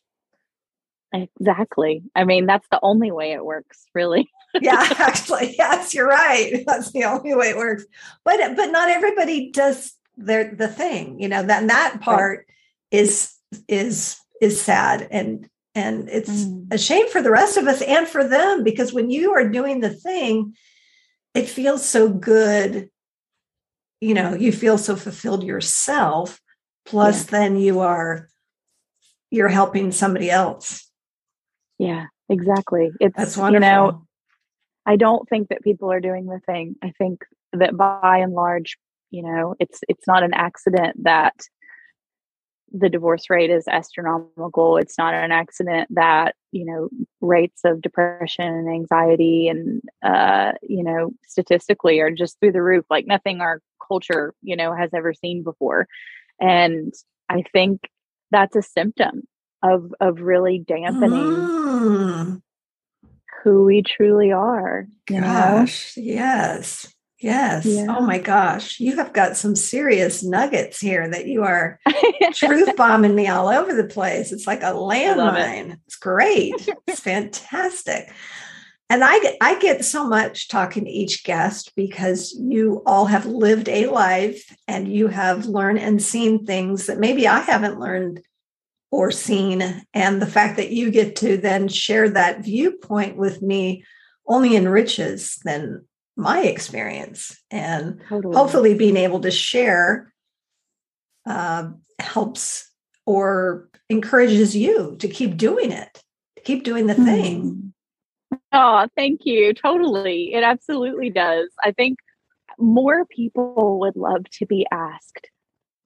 Exactly. 1.14 2.02
I 2.16 2.24
mean, 2.24 2.48
that's 2.48 2.68
the 2.70 2.80
only 2.82 3.12
way 3.12 3.34
it 3.34 3.46
works, 3.46 3.86
really. 3.94 4.30
yeah, 4.62 4.88
actually, 4.98 5.56
yes, 5.58 5.94
you're 5.94 6.08
right. 6.08 6.64
That's 6.66 6.92
the 6.92 7.04
only 7.06 7.36
way 7.36 7.50
it 7.50 7.58
works. 7.58 7.86
But 8.26 8.56
but 8.56 8.72
not 8.72 8.90
everybody 8.90 9.52
does 9.52 9.94
their 10.18 10.54
the 10.54 10.68
thing, 10.68 11.20
you 11.20 11.30
know. 11.30 11.44
That 11.44 11.68
that 11.68 12.02
part 12.02 12.40
right. 12.40 12.56
is 12.92 13.34
is 13.68 14.18
is 14.42 14.60
sad 14.60 15.08
and 15.12 15.48
and 15.76 16.10
it's 16.10 16.46
mm. 16.46 16.74
a 16.74 16.78
shame 16.78 17.08
for 17.10 17.22
the 17.22 17.32
rest 17.32 17.58
of 17.58 17.68
us 17.68 17.82
and 17.84 18.08
for 18.08 18.28
them 18.28 18.64
because 18.64 18.92
when 18.92 19.12
you 19.12 19.34
are 19.34 19.48
doing 19.48 19.80
the 19.80 19.90
thing, 19.92 20.56
it 21.36 21.48
feels 21.48 21.88
so 21.88 22.10
good. 22.10 22.90
You 24.02 24.16
know, 24.16 24.34
you 24.34 24.52
feel 24.52 24.78
so 24.80 24.96
fulfilled 24.96 25.44
yourself. 25.44 26.40
Plus, 26.86 27.26
yeah. 27.26 27.32
then 27.32 27.58
you 27.58 27.82
are 27.82 28.28
you're 29.30 29.48
helping 29.48 29.92
somebody 29.92 30.30
else 30.30 30.92
yeah, 31.80 32.06
exactly. 32.30 32.92
It's 33.00 33.16
That's 33.16 33.38
wonderful. 33.38 33.66
you 33.66 33.72
know, 33.72 34.08
I 34.86 34.96
don't 34.96 35.28
think 35.30 35.50
that 35.50 35.64
people 35.64 35.92
are 35.92 36.00
doing 36.00 36.26
the 36.26 36.40
thing. 36.46 36.76
I 36.84 36.92
think 36.98 37.24
that 37.54 37.78
by 37.78 38.18
and 38.18 38.34
large, 38.34 38.78
you 39.12 39.24
know, 39.24 39.56
it's 39.60 39.82
it's 39.88 40.08
not 40.08 40.24
an 40.24 40.34
accident 40.34 41.04
that 41.04 41.36
the 42.76 42.90
divorce 42.90 43.30
rate 43.30 43.52
is 43.52 43.68
astronomical. 43.68 44.78
It's 44.78 44.98
not 44.98 45.14
an 45.14 45.32
accident 45.32 45.88
that, 45.92 46.36
you 46.52 46.66
know, 46.66 46.90
rates 47.22 47.62
of 47.64 47.82
depression 47.82 48.48
and 48.48 48.68
anxiety 48.68 49.48
and 49.48 49.82
uh, 50.04 50.54
you 50.64 50.84
know, 50.84 51.12
statistically 51.28 52.00
are 52.00 52.12
just 52.12 52.40
through 52.40 52.54
the 52.54 52.64
roof, 52.64 52.86
like 52.90 53.06
nothing 53.06 53.42
our 53.42 53.62
culture, 53.88 54.34
you 54.42 54.56
know, 54.56 54.74
has 54.74 54.90
ever 54.94 55.14
seen 55.14 55.44
before. 55.44 55.88
And 56.42 56.94
I 57.30 57.44
think 57.54 57.90
that's 58.32 58.56
a 58.56 58.62
symptom 58.64 59.24
of 59.64 59.94
of 60.00 60.22
really 60.22 60.60
dampening 60.60 61.12
mm. 61.12 62.42
who 63.44 63.66
we 63.66 63.82
truly 63.82 64.32
are. 64.32 64.88
Gosh, 65.08 65.98
know? 65.98 66.04
yes. 66.04 66.94
Yes. 67.24 67.66
Yeah. 67.66 67.86
Oh 67.88 68.02
my 68.02 68.18
gosh. 68.18 68.82
You 68.82 68.98
have 68.98 69.14
got 69.14 69.38
some 69.38 69.56
serious 69.56 70.24
nuggets 70.24 70.82
here 70.82 71.10
that 71.10 71.26
you 71.26 71.44
are 71.44 71.80
truth 72.34 72.76
bombing 72.76 73.16
me 73.16 73.30
all 73.30 73.48
over 73.48 73.74
the 73.74 73.86
place. 73.86 74.34
It's 74.34 74.46
like 74.46 74.62
a 74.62 74.74
landmine. 74.74 75.72
It. 75.72 75.80
It's 75.86 75.96
great. 75.96 76.54
it's 76.88 77.00
fantastic. 77.00 78.12
And 78.90 79.04
I 79.06 79.38
I 79.40 79.58
get 79.60 79.86
so 79.86 80.06
much 80.06 80.50
talking 80.50 80.84
to 80.84 80.92
each 80.92 81.24
guest 81.24 81.72
because 81.78 82.38
you 82.38 82.84
all 82.86 83.06
have 83.06 83.26
lived 83.26 83.70
a 83.70 83.88
life 83.88 84.54
and 84.68 84.86
you 84.88 85.08
have 85.08 85.46
learned 85.46 85.80
and 85.80 86.04
seen 86.04 86.46
things 86.46 86.88
that 86.88 87.00
maybe 87.00 87.26
I 87.26 87.40
haven't 87.40 87.80
learned 87.80 88.22
or 88.94 89.10
seen. 89.10 89.84
And 89.96 90.22
the 90.22 90.28
fact 90.28 90.56
that 90.58 90.70
you 90.70 90.92
get 90.92 91.16
to 91.16 91.36
then 91.36 91.68
share 91.68 92.08
that 92.10 92.44
viewpoint 92.44 93.18
with 93.18 93.42
me 93.42 93.84
only 94.28 94.56
enriches 94.56 95.40
then 95.44 95.84
my 96.16 96.44
experience. 96.44 97.36
And 97.50 98.00
totally. 98.08 98.36
hopefully 98.36 98.76
being 98.76 98.96
able 98.96 99.20
to 99.22 99.32
share 99.32 100.14
uh, 101.26 101.72
helps 101.98 102.70
or 103.08 103.68
encourages 103.90 104.56
you 104.56 104.96
to 105.00 105.08
keep 105.08 105.38
doing 105.38 105.72
it, 105.72 106.04
to 106.36 106.44
keep 106.44 106.64
doing 106.64 106.86
the 106.86 106.94
thing. 106.94 107.74
Oh, 108.52 108.88
thank 108.96 109.22
you. 109.24 109.56
Totally. 109.56 110.36
It 110.36 110.44
absolutely 110.44 111.10
does. 111.10 111.50
I 111.64 111.72
think 111.72 111.98
more 112.60 113.06
people 113.06 113.80
would 113.80 113.96
love 113.96 114.30
to 114.34 114.46
be 114.46 114.68
asked 114.72 115.32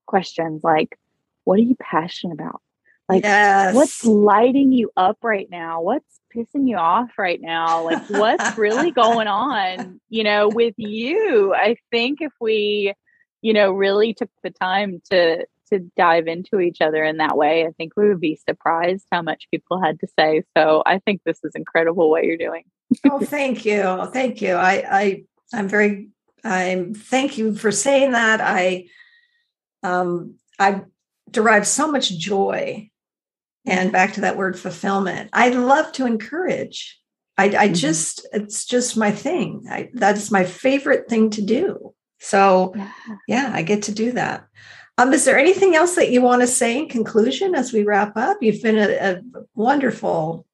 questions 0.08 0.62
like, 0.62 1.00
what 1.46 1.58
are 1.58 1.64
you 1.64 1.78
passionate 1.80 2.34
about? 2.34 2.62
Like, 3.10 3.24
yes. 3.24 3.74
what's 3.74 4.06
lighting 4.06 4.74
you 4.74 4.92
up 4.98 5.18
right 5.24 5.48
now? 5.50 5.82
What's 5.82 6.20
pissing 6.36 6.68
you 6.68 6.76
off 6.76 7.12
right 7.18 7.40
now? 7.42 7.86
Like, 7.86 8.10
what's 8.10 8.58
really 8.58 8.92
going 8.96 9.28
on, 9.28 10.02
you 10.10 10.24
know, 10.24 10.50
with 10.50 10.74
you? 10.78 11.54
I 11.54 11.78
think 11.90 12.20
if 12.22 12.34
we, 12.42 12.94
you 13.42 13.54
know, 13.54 13.72
really 13.72 14.14
took 14.14 14.30
the 14.44 14.50
time 14.50 15.02
to, 15.10 15.46
to 15.72 15.80
dive 15.96 16.28
into 16.28 16.60
each 16.60 16.82
other 16.82 17.02
in 17.02 17.18
that 17.18 17.38
way, 17.38 17.66
I 17.66 17.72
think 17.78 17.94
we 17.96 18.10
would 18.10 18.20
be 18.20 18.40
surprised 18.48 19.06
how 19.10 19.22
much 19.22 19.48
people 19.52 19.82
had 19.82 20.02
to 20.02 20.08
say. 20.20 20.44
So 20.58 20.84
I 20.86 21.00
think 21.00 21.22
this 21.24 21.40
is 21.46 21.54
incredible 21.56 22.10
what 22.10 22.26
you're 22.26 22.38
doing. 22.38 22.64
oh, 23.10 23.20
thank 23.20 23.66
you. 23.66 24.10
Thank 24.12 24.42
you. 24.42 24.54
I, 24.54 24.84
I, 24.90 25.24
I'm 25.54 25.70
very, 25.70 26.10
I'm, 26.44 26.94
thank 26.94 27.38
you 27.38 27.56
for 27.56 27.72
saying 27.72 28.12
that. 28.12 28.42
I, 28.42 28.88
um, 29.82 30.36
I 30.60 30.82
derive 31.32 31.66
so 31.66 31.90
much 31.90 32.18
joy 32.18 32.90
and 33.68 33.92
back 33.92 34.14
to 34.14 34.22
that 34.22 34.38
word 34.38 34.58
fulfillment 34.58 35.30
i 35.34 35.50
love 35.50 35.92
to 35.92 36.06
encourage. 36.06 37.00
I, 37.38 37.46
I 37.46 37.50
mm-hmm. 37.50 37.74
just 37.74 38.28
it's 38.34 38.66
just 38.66 38.98
my 38.98 39.12
thing. 39.12 39.66
I, 39.70 39.90
that's 39.94 40.32
my 40.32 40.44
favorite 40.44 41.08
thing 41.08 41.30
to 41.32 41.42
do. 41.42 41.94
So 42.20 42.74
yeah. 42.76 42.92
yeah 43.28 43.52
i 43.54 43.62
get 43.62 43.84
to 43.84 43.92
do 43.92 44.12
that. 44.14 44.48
Um, 44.98 45.14
is 45.14 45.26
there 45.26 45.38
anything 45.38 45.76
else 45.76 45.96
that 45.96 46.10
you 46.10 46.24
want 46.24 46.42
to 46.42 46.48
say 46.48 46.80
in 46.80 46.90
conclusion 46.90 47.54
as 47.54 47.72
we 47.72 47.84
wrap 47.84 48.18
up? 48.18 48.38
You've 48.42 48.64
been 48.64 48.80
a, 48.80 48.96
a 48.96 49.22
wonderful 49.54 50.48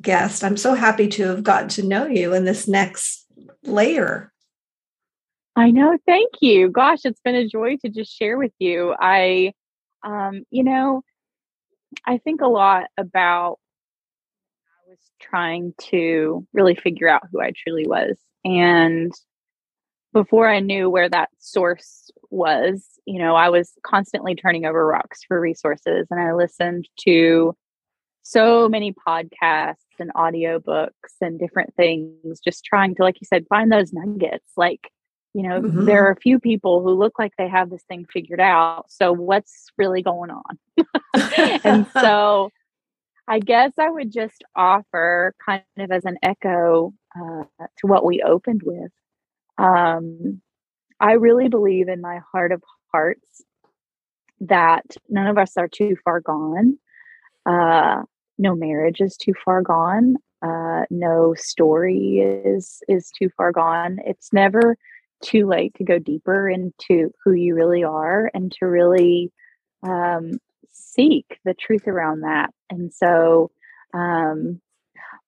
guest. 0.00 0.42
I'm 0.42 0.56
so 0.56 0.72
happy 0.72 1.08
to 1.08 1.24
have 1.24 1.44
gotten 1.44 1.68
to 1.70 1.82
know 1.82 2.06
you 2.06 2.32
in 2.32 2.46
this 2.46 2.66
next 2.66 3.26
layer. 3.62 4.32
I 5.54 5.70
know. 5.70 5.98
Thank 6.06 6.30
you. 6.40 6.70
Gosh 6.70 7.00
it's 7.04 7.20
been 7.20 7.34
a 7.34 7.46
joy 7.46 7.76
to 7.84 7.90
just 7.90 8.16
share 8.16 8.38
with 8.38 8.52
you. 8.58 8.94
I 8.98 9.52
um 10.02 10.44
you 10.50 10.64
know 10.64 11.02
I 12.04 12.18
think 12.18 12.40
a 12.40 12.48
lot 12.48 12.84
about 12.96 13.58
I 14.86 14.90
was 14.90 14.98
trying 15.20 15.74
to 15.90 16.46
really 16.52 16.74
figure 16.74 17.08
out 17.08 17.22
who 17.30 17.40
I 17.40 17.52
truly 17.56 17.86
was. 17.86 18.16
And 18.44 19.12
before 20.12 20.48
I 20.48 20.60
knew 20.60 20.88
where 20.88 21.08
that 21.08 21.30
source 21.38 22.10
was, 22.30 22.86
you 23.04 23.18
know, 23.18 23.34
I 23.34 23.50
was 23.50 23.72
constantly 23.82 24.34
turning 24.34 24.64
over 24.64 24.86
rocks 24.86 25.20
for 25.26 25.40
resources 25.40 26.06
and 26.10 26.20
I 26.20 26.32
listened 26.32 26.88
to 27.06 27.54
so 28.22 28.68
many 28.68 28.92
podcasts 29.06 29.74
and 30.00 30.12
audiobooks 30.14 30.90
and 31.20 31.38
different 31.38 31.74
things, 31.76 32.40
just 32.40 32.64
trying 32.64 32.94
to, 32.96 33.02
like 33.02 33.20
you 33.20 33.26
said, 33.26 33.46
find 33.48 33.70
those 33.70 33.92
nuggets. 33.92 34.52
Like, 34.56 34.90
you 35.36 35.42
know, 35.42 35.60
mm-hmm. 35.60 35.84
there 35.84 36.06
are 36.06 36.12
a 36.12 36.16
few 36.16 36.40
people 36.40 36.82
who 36.82 36.92
look 36.92 37.18
like 37.18 37.32
they 37.36 37.46
have 37.46 37.68
this 37.68 37.82
thing 37.82 38.06
figured 38.10 38.40
out. 38.40 38.86
So, 38.88 39.12
what's 39.12 39.66
really 39.76 40.00
going 40.00 40.30
on? 40.30 40.58
and 41.62 41.86
so, 41.92 42.48
I 43.28 43.40
guess 43.40 43.72
I 43.78 43.90
would 43.90 44.10
just 44.10 44.42
offer 44.54 45.34
kind 45.44 45.62
of 45.76 45.90
as 45.90 46.06
an 46.06 46.16
echo 46.22 46.94
uh, 47.14 47.44
to 47.58 47.86
what 47.86 48.02
we 48.02 48.22
opened 48.22 48.62
with. 48.64 48.90
Um, 49.58 50.40
I 51.00 51.12
really 51.12 51.48
believe 51.48 51.88
in 51.88 52.00
my 52.00 52.20
heart 52.32 52.50
of 52.50 52.62
hearts 52.90 53.42
that 54.40 54.86
none 55.10 55.26
of 55.26 55.36
us 55.36 55.58
are 55.58 55.68
too 55.68 55.96
far 56.02 56.20
gone. 56.20 56.78
Uh, 57.44 58.04
no 58.38 58.56
marriage 58.56 59.02
is 59.02 59.18
too 59.18 59.34
far 59.44 59.60
gone. 59.60 60.16
Uh, 60.40 60.84
no 60.88 61.34
story 61.36 62.20
is 62.20 62.82
is 62.88 63.10
too 63.10 63.28
far 63.36 63.52
gone. 63.52 63.98
It's 64.06 64.32
never 64.32 64.78
too 65.22 65.46
late 65.46 65.74
to 65.76 65.84
go 65.84 65.98
deeper 65.98 66.48
into 66.48 67.10
who 67.24 67.32
you 67.32 67.54
really 67.54 67.84
are 67.84 68.30
and 68.34 68.52
to 68.52 68.66
really 68.66 69.32
um, 69.82 70.38
seek 70.68 71.38
the 71.44 71.54
truth 71.54 71.86
around 71.86 72.20
that. 72.20 72.50
And 72.70 72.92
so, 72.92 73.50
um, 73.94 74.60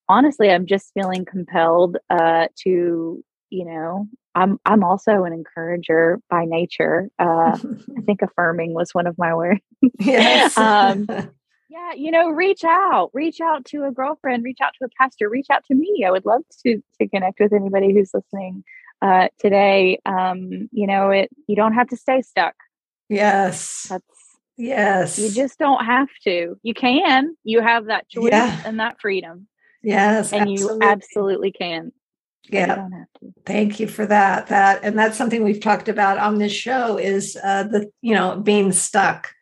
honestly, 0.09 0.51
I'm 0.51 0.66
just 0.66 0.92
feeling 0.94 1.24
compelled 1.24 1.96
uh, 2.11 2.48
to, 2.64 3.24
you 3.51 3.64
know, 3.64 4.07
I'm 4.35 4.59
I'm 4.64 4.85
also 4.85 5.24
an 5.24 5.33
encourager 5.33 6.20
by 6.31 6.44
nature. 6.44 7.09
Uh, 7.18 7.59
I 7.96 8.01
think 8.07 8.22
affirming 8.22 8.74
was 8.74 8.94
one 8.94 9.07
of 9.07 9.16
my 9.18 9.35
words. 9.35 9.61
Yes. 10.01 10.57
um, 10.57 11.07
yeah, 11.68 11.92
you 11.96 12.11
know, 12.11 12.31
reach 12.31 12.64
out, 12.64 13.11
reach 13.12 13.40
out 13.40 13.64
to 13.66 13.85
a 13.85 13.90
girlfriend, 13.90 14.44
reach 14.44 14.59
out 14.62 14.72
to 14.79 14.87
a 14.87 14.88
pastor, 15.01 15.29
reach 15.29 15.48
out 15.51 15.64
to 15.66 15.74
me. 15.74 16.05
I 16.07 16.11
would 16.11 16.27
love 16.27 16.42
to 16.64 16.81
to 17.01 17.09
connect 17.09 17.40
with 17.40 17.53
anybody 17.53 17.92
who's 17.92 18.11
listening 18.14 18.64
uh, 19.02 19.28
today. 19.38 20.00
Um, 20.06 20.68
you 20.72 20.87
know, 20.87 21.11
it 21.11 21.30
you 21.46 21.56
don't 21.56 21.74
have 21.74 21.88
to 21.88 21.96
stay 21.96 22.22
stuck. 22.22 22.54
Yes. 23.08 23.87
That's 23.88 24.04
yes. 24.56 25.18
You 25.18 25.30
just 25.30 25.58
don't 25.58 25.84
have 25.84 26.08
to. 26.24 26.58
You 26.62 26.74
can. 26.74 27.37
You 27.44 27.61
have 27.61 27.87
that 27.87 28.08
choice 28.08 28.30
yeah. 28.32 28.62
and 28.64 28.80
that 28.80 29.00
freedom. 29.00 29.48
Yes. 29.82 30.32
And 30.32 30.50
absolutely. 30.50 30.87
you 30.87 30.92
absolutely 30.92 31.52
can. 31.52 31.92
Yeah. 32.50 32.88
Thank 33.44 33.78
you 33.78 33.87
for 33.87 34.06
that. 34.06 34.48
That 34.48 34.80
and 34.82 34.98
that's 34.98 35.18
something 35.18 35.44
we've 35.44 35.61
talked 35.61 35.88
about 35.88 36.18
on 36.18 36.38
this 36.38 36.52
show 36.52 36.96
is 36.96 37.37
uh 37.42 37.64
the 37.64 37.90
you 38.00 38.14
know 38.14 38.40
being 38.40 38.72
stuck 38.72 39.32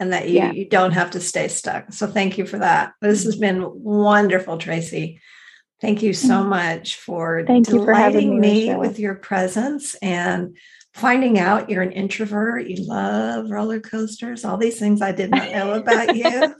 and 0.00 0.12
that 0.12 0.28
you, 0.28 0.36
yeah. 0.36 0.52
you 0.52 0.68
don't 0.68 0.92
have 0.92 1.10
to 1.12 1.20
stay 1.20 1.48
stuck. 1.48 1.92
So 1.92 2.06
thank 2.06 2.36
you 2.36 2.46
for 2.46 2.58
that. 2.58 2.92
This 3.00 3.24
has 3.24 3.36
been 3.36 3.64
wonderful, 3.82 4.58
Tracy. 4.58 5.20
Thank 5.84 6.02
you 6.02 6.14
so 6.14 6.42
mm. 6.42 6.48
much 6.48 6.96
for 6.96 7.44
thank 7.46 7.66
delighting 7.66 8.36
for 8.36 8.40
me, 8.40 8.70
me 8.70 8.74
with 8.74 8.98
your 8.98 9.14
presence 9.16 9.94
and 9.96 10.56
finding 10.94 11.38
out 11.38 11.68
you're 11.68 11.82
an 11.82 11.92
introvert. 11.92 12.66
You 12.66 12.86
love 12.86 13.50
roller 13.50 13.80
coasters, 13.80 14.46
all 14.46 14.56
these 14.56 14.78
things 14.78 15.02
I 15.02 15.12
did 15.12 15.30
not 15.30 15.50
know 15.50 15.74
about 15.74 16.16
you. 16.16 16.54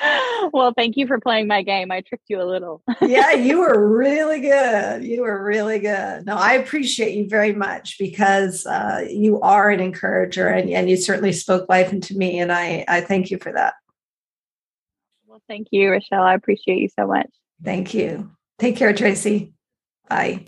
well, 0.54 0.72
thank 0.74 0.96
you 0.96 1.06
for 1.06 1.20
playing 1.20 1.48
my 1.48 1.60
game. 1.60 1.90
I 1.92 2.00
tricked 2.00 2.30
you 2.30 2.40
a 2.40 2.48
little. 2.48 2.82
yeah, 3.02 3.32
you 3.32 3.60
were 3.60 3.86
really 3.94 4.40
good. 4.40 5.04
You 5.04 5.20
were 5.20 5.44
really 5.44 5.80
good. 5.80 6.24
No, 6.24 6.36
I 6.36 6.54
appreciate 6.54 7.14
you 7.14 7.28
very 7.28 7.52
much 7.52 7.98
because 7.98 8.64
uh, 8.64 9.04
you 9.06 9.38
are 9.42 9.68
an 9.68 9.80
encourager 9.80 10.48
and, 10.48 10.70
and 10.70 10.88
you 10.88 10.96
certainly 10.96 11.34
spoke 11.34 11.68
life 11.68 11.92
into 11.92 12.16
me. 12.16 12.38
And 12.38 12.50
I, 12.50 12.86
I 12.88 13.02
thank 13.02 13.30
you 13.30 13.36
for 13.36 13.52
that. 13.52 13.74
Well, 15.26 15.42
thank 15.46 15.68
you, 15.72 15.90
Rochelle. 15.90 16.22
I 16.22 16.32
appreciate 16.32 16.78
you 16.78 16.88
so 16.88 17.06
much. 17.06 17.28
Thank 17.62 17.94
you. 17.94 18.30
Take 18.58 18.76
care, 18.76 18.92
Tracy. 18.92 19.52
Bye. 20.08 20.44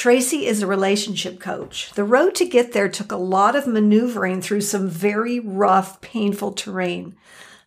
Tracy 0.00 0.46
is 0.46 0.62
a 0.62 0.66
relationship 0.66 1.38
coach. 1.40 1.92
The 1.92 2.04
road 2.04 2.34
to 2.36 2.46
get 2.46 2.72
there 2.72 2.88
took 2.88 3.12
a 3.12 3.16
lot 3.16 3.54
of 3.54 3.66
maneuvering 3.66 4.40
through 4.40 4.62
some 4.62 4.88
very 4.88 5.38
rough, 5.38 6.00
painful 6.00 6.52
terrain. 6.52 7.16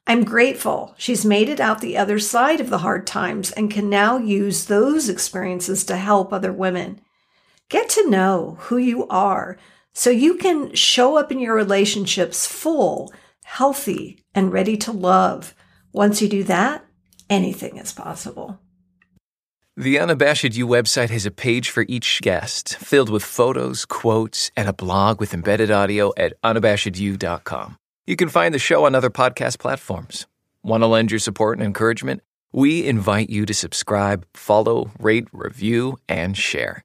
I'm 0.08 0.23
grateful 0.23 0.95
she's 0.97 1.23
made 1.23 1.47
it 1.47 1.60
out 1.60 1.79
the 1.79 1.95
other 1.95 2.17
side 2.17 2.60
of 2.60 2.71
the 2.71 2.79
hard 2.79 3.06
times 3.06 3.51
and 3.51 3.69
can 3.69 3.88
now 3.88 4.17
use 4.17 4.65
those 4.65 5.10
experiences 5.10 5.84
to 5.86 5.95
help 5.95 6.34
other 6.34 6.51
women. 6.51 7.01
Get 7.69 7.88
to 7.89 8.10
know 8.10 8.58
who 8.62 8.77
you 8.77 9.08
are 9.10 9.60
so 9.93 10.10
you 10.10 10.36
can 10.36 10.73
show 10.73 11.17
up 11.17 11.32
in 11.32 11.39
your 11.39 11.56
relationships 11.56 12.47
full, 12.47 13.13
healthy, 13.43 14.23
and 14.34 14.51
ready 14.51 14.77
to 14.77 14.91
love. 14.91 15.53
Once 15.91 16.21
you 16.21 16.27
do 16.27 16.43
that, 16.43 16.86
anything 17.29 17.77
is 17.77 17.93
possible. 17.93 18.60
The 19.75 19.97
Unabashed 19.97 20.56
You 20.56 20.67
website 20.67 21.10
has 21.10 21.25
a 21.25 21.32
page 21.32 21.71
for 21.71 21.86
each 21.88 22.21
guest, 22.21 22.77
filled 22.77 23.10
with 23.10 23.23
photos, 23.23 23.86
quotes, 23.86 24.51
and 24.56 24.69
a 24.69 24.73
blog 24.73 25.19
with 25.19 25.34
embedded 25.34 25.71
audio 25.71 26.13
at 26.15 26.39
unabashedyou.com. 26.43 27.77
You 28.06 28.15
can 28.15 28.29
find 28.29 28.53
the 28.53 28.60
show 28.60 28.86
on 28.86 28.93
other 28.93 29.10
podcast 29.10 29.58
platforms. 29.58 30.27
Want 30.62 30.84
to 30.84 30.88
lend 30.88 31.10
your 31.10 31.19
support 31.19 31.58
and 31.58 31.65
encouragement? 31.65 32.21
We 32.51 32.86
invite 32.86 33.32
you 33.32 33.47
to 33.47 33.53
subscribe, 33.53 34.27
follow, 34.36 34.91
rate, 34.99 35.27
review, 35.32 35.97
and 36.08 36.38
share. 36.38 36.84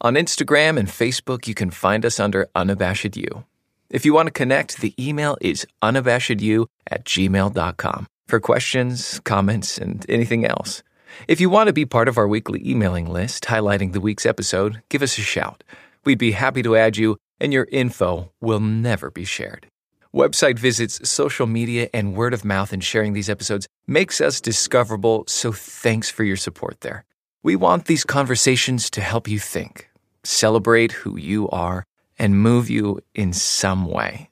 On 0.00 0.14
Instagram 0.14 0.78
and 0.78 0.86
Facebook, 0.86 1.48
you 1.48 1.54
can 1.54 1.70
find 1.70 2.06
us 2.06 2.20
under 2.20 2.48
Unabashed 2.54 3.16
You. 3.16 3.44
If 3.90 4.04
you 4.04 4.14
want 4.14 4.28
to 4.28 4.32
connect, 4.32 4.80
the 4.80 4.94
email 4.96 5.36
is 5.40 5.66
unabashedyou 5.82 6.66
at 6.86 7.04
gmail.com 7.04 8.06
for 8.28 8.38
questions, 8.38 9.20
comments, 9.24 9.76
and 9.76 10.06
anything 10.08 10.44
else. 10.44 10.84
If 11.26 11.40
you 11.40 11.50
want 11.50 11.66
to 11.66 11.72
be 11.72 11.84
part 11.84 12.06
of 12.06 12.16
our 12.16 12.28
weekly 12.28 12.62
emailing 12.64 13.06
list 13.06 13.44
highlighting 13.44 13.92
the 13.92 14.00
week's 14.00 14.24
episode, 14.24 14.82
give 14.88 15.02
us 15.02 15.18
a 15.18 15.22
shout. 15.22 15.64
We'd 16.04 16.18
be 16.18 16.32
happy 16.32 16.62
to 16.62 16.76
add 16.76 16.96
you, 16.96 17.16
and 17.40 17.52
your 17.52 17.66
info 17.72 18.30
will 18.40 18.60
never 18.60 19.10
be 19.10 19.24
shared. 19.24 19.66
Website 20.14 20.60
visits, 20.60 21.08
social 21.08 21.46
media, 21.48 21.88
and 21.92 22.14
word 22.14 22.34
of 22.34 22.44
mouth 22.44 22.72
in 22.72 22.80
sharing 22.80 23.14
these 23.14 23.28
episodes 23.28 23.66
makes 23.88 24.20
us 24.20 24.40
discoverable, 24.40 25.24
so 25.26 25.50
thanks 25.50 26.08
for 26.08 26.22
your 26.22 26.36
support 26.36 26.82
there. 26.82 27.04
We 27.42 27.56
want 27.56 27.84
these 27.84 28.04
conversations 28.04 28.90
to 28.90 29.00
help 29.00 29.28
you 29.28 29.38
think, 29.38 29.87
celebrate 30.28 30.92
who 30.92 31.18
you 31.18 31.48
are, 31.48 31.84
and 32.18 32.40
move 32.40 32.68
you 32.68 33.00
in 33.14 33.32
some 33.32 33.86
way. 33.86 34.28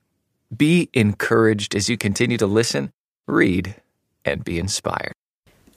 Be 0.54 0.90
encouraged 0.92 1.74
as 1.74 1.88
you 1.88 1.96
continue 1.96 2.36
to 2.38 2.46
listen, 2.46 2.92
read, 3.26 3.76
and 4.24 4.44
be 4.44 4.58
inspired. 4.58 5.12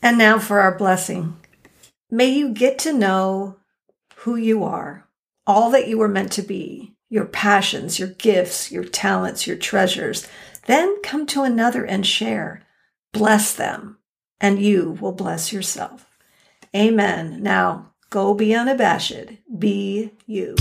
And 0.02 0.18
now 0.18 0.40
for 0.40 0.60
our 0.60 0.78
blessing. 0.78 1.38
May 2.12 2.28
you 2.28 2.50
get 2.50 2.80
to 2.80 2.94
know 2.94 3.58
who 4.18 4.36
you 4.36 4.64
are, 4.64 5.08
all 5.48 5.70
that 5.72 5.88
you 5.88 5.98
were 5.98 6.08
meant 6.08 6.32
to 6.34 6.42
be, 6.42 6.96
your 7.10 7.26
passions, 7.26 8.00
your 8.00 8.10
gifts, 8.10 8.72
your 8.72 8.84
talents, 8.84 9.48
your 9.48 9.58
treasures. 9.58 10.28
Then 10.66 11.02
come 11.02 11.26
to 11.28 11.44
another 11.44 11.86
and 11.86 12.06
share. 12.06 12.64
Bless 13.14 13.54
them, 13.54 13.98
and 14.42 14.62
you 14.62 14.98
will 15.00 15.14
bless 15.14 15.54
yourself. 15.54 16.06
Amen. 16.76 17.42
Now 17.42 17.94
go 18.10 18.34
be 18.34 18.54
unabashed. 18.54 19.32
Be 19.58 20.12
you. 20.26 20.56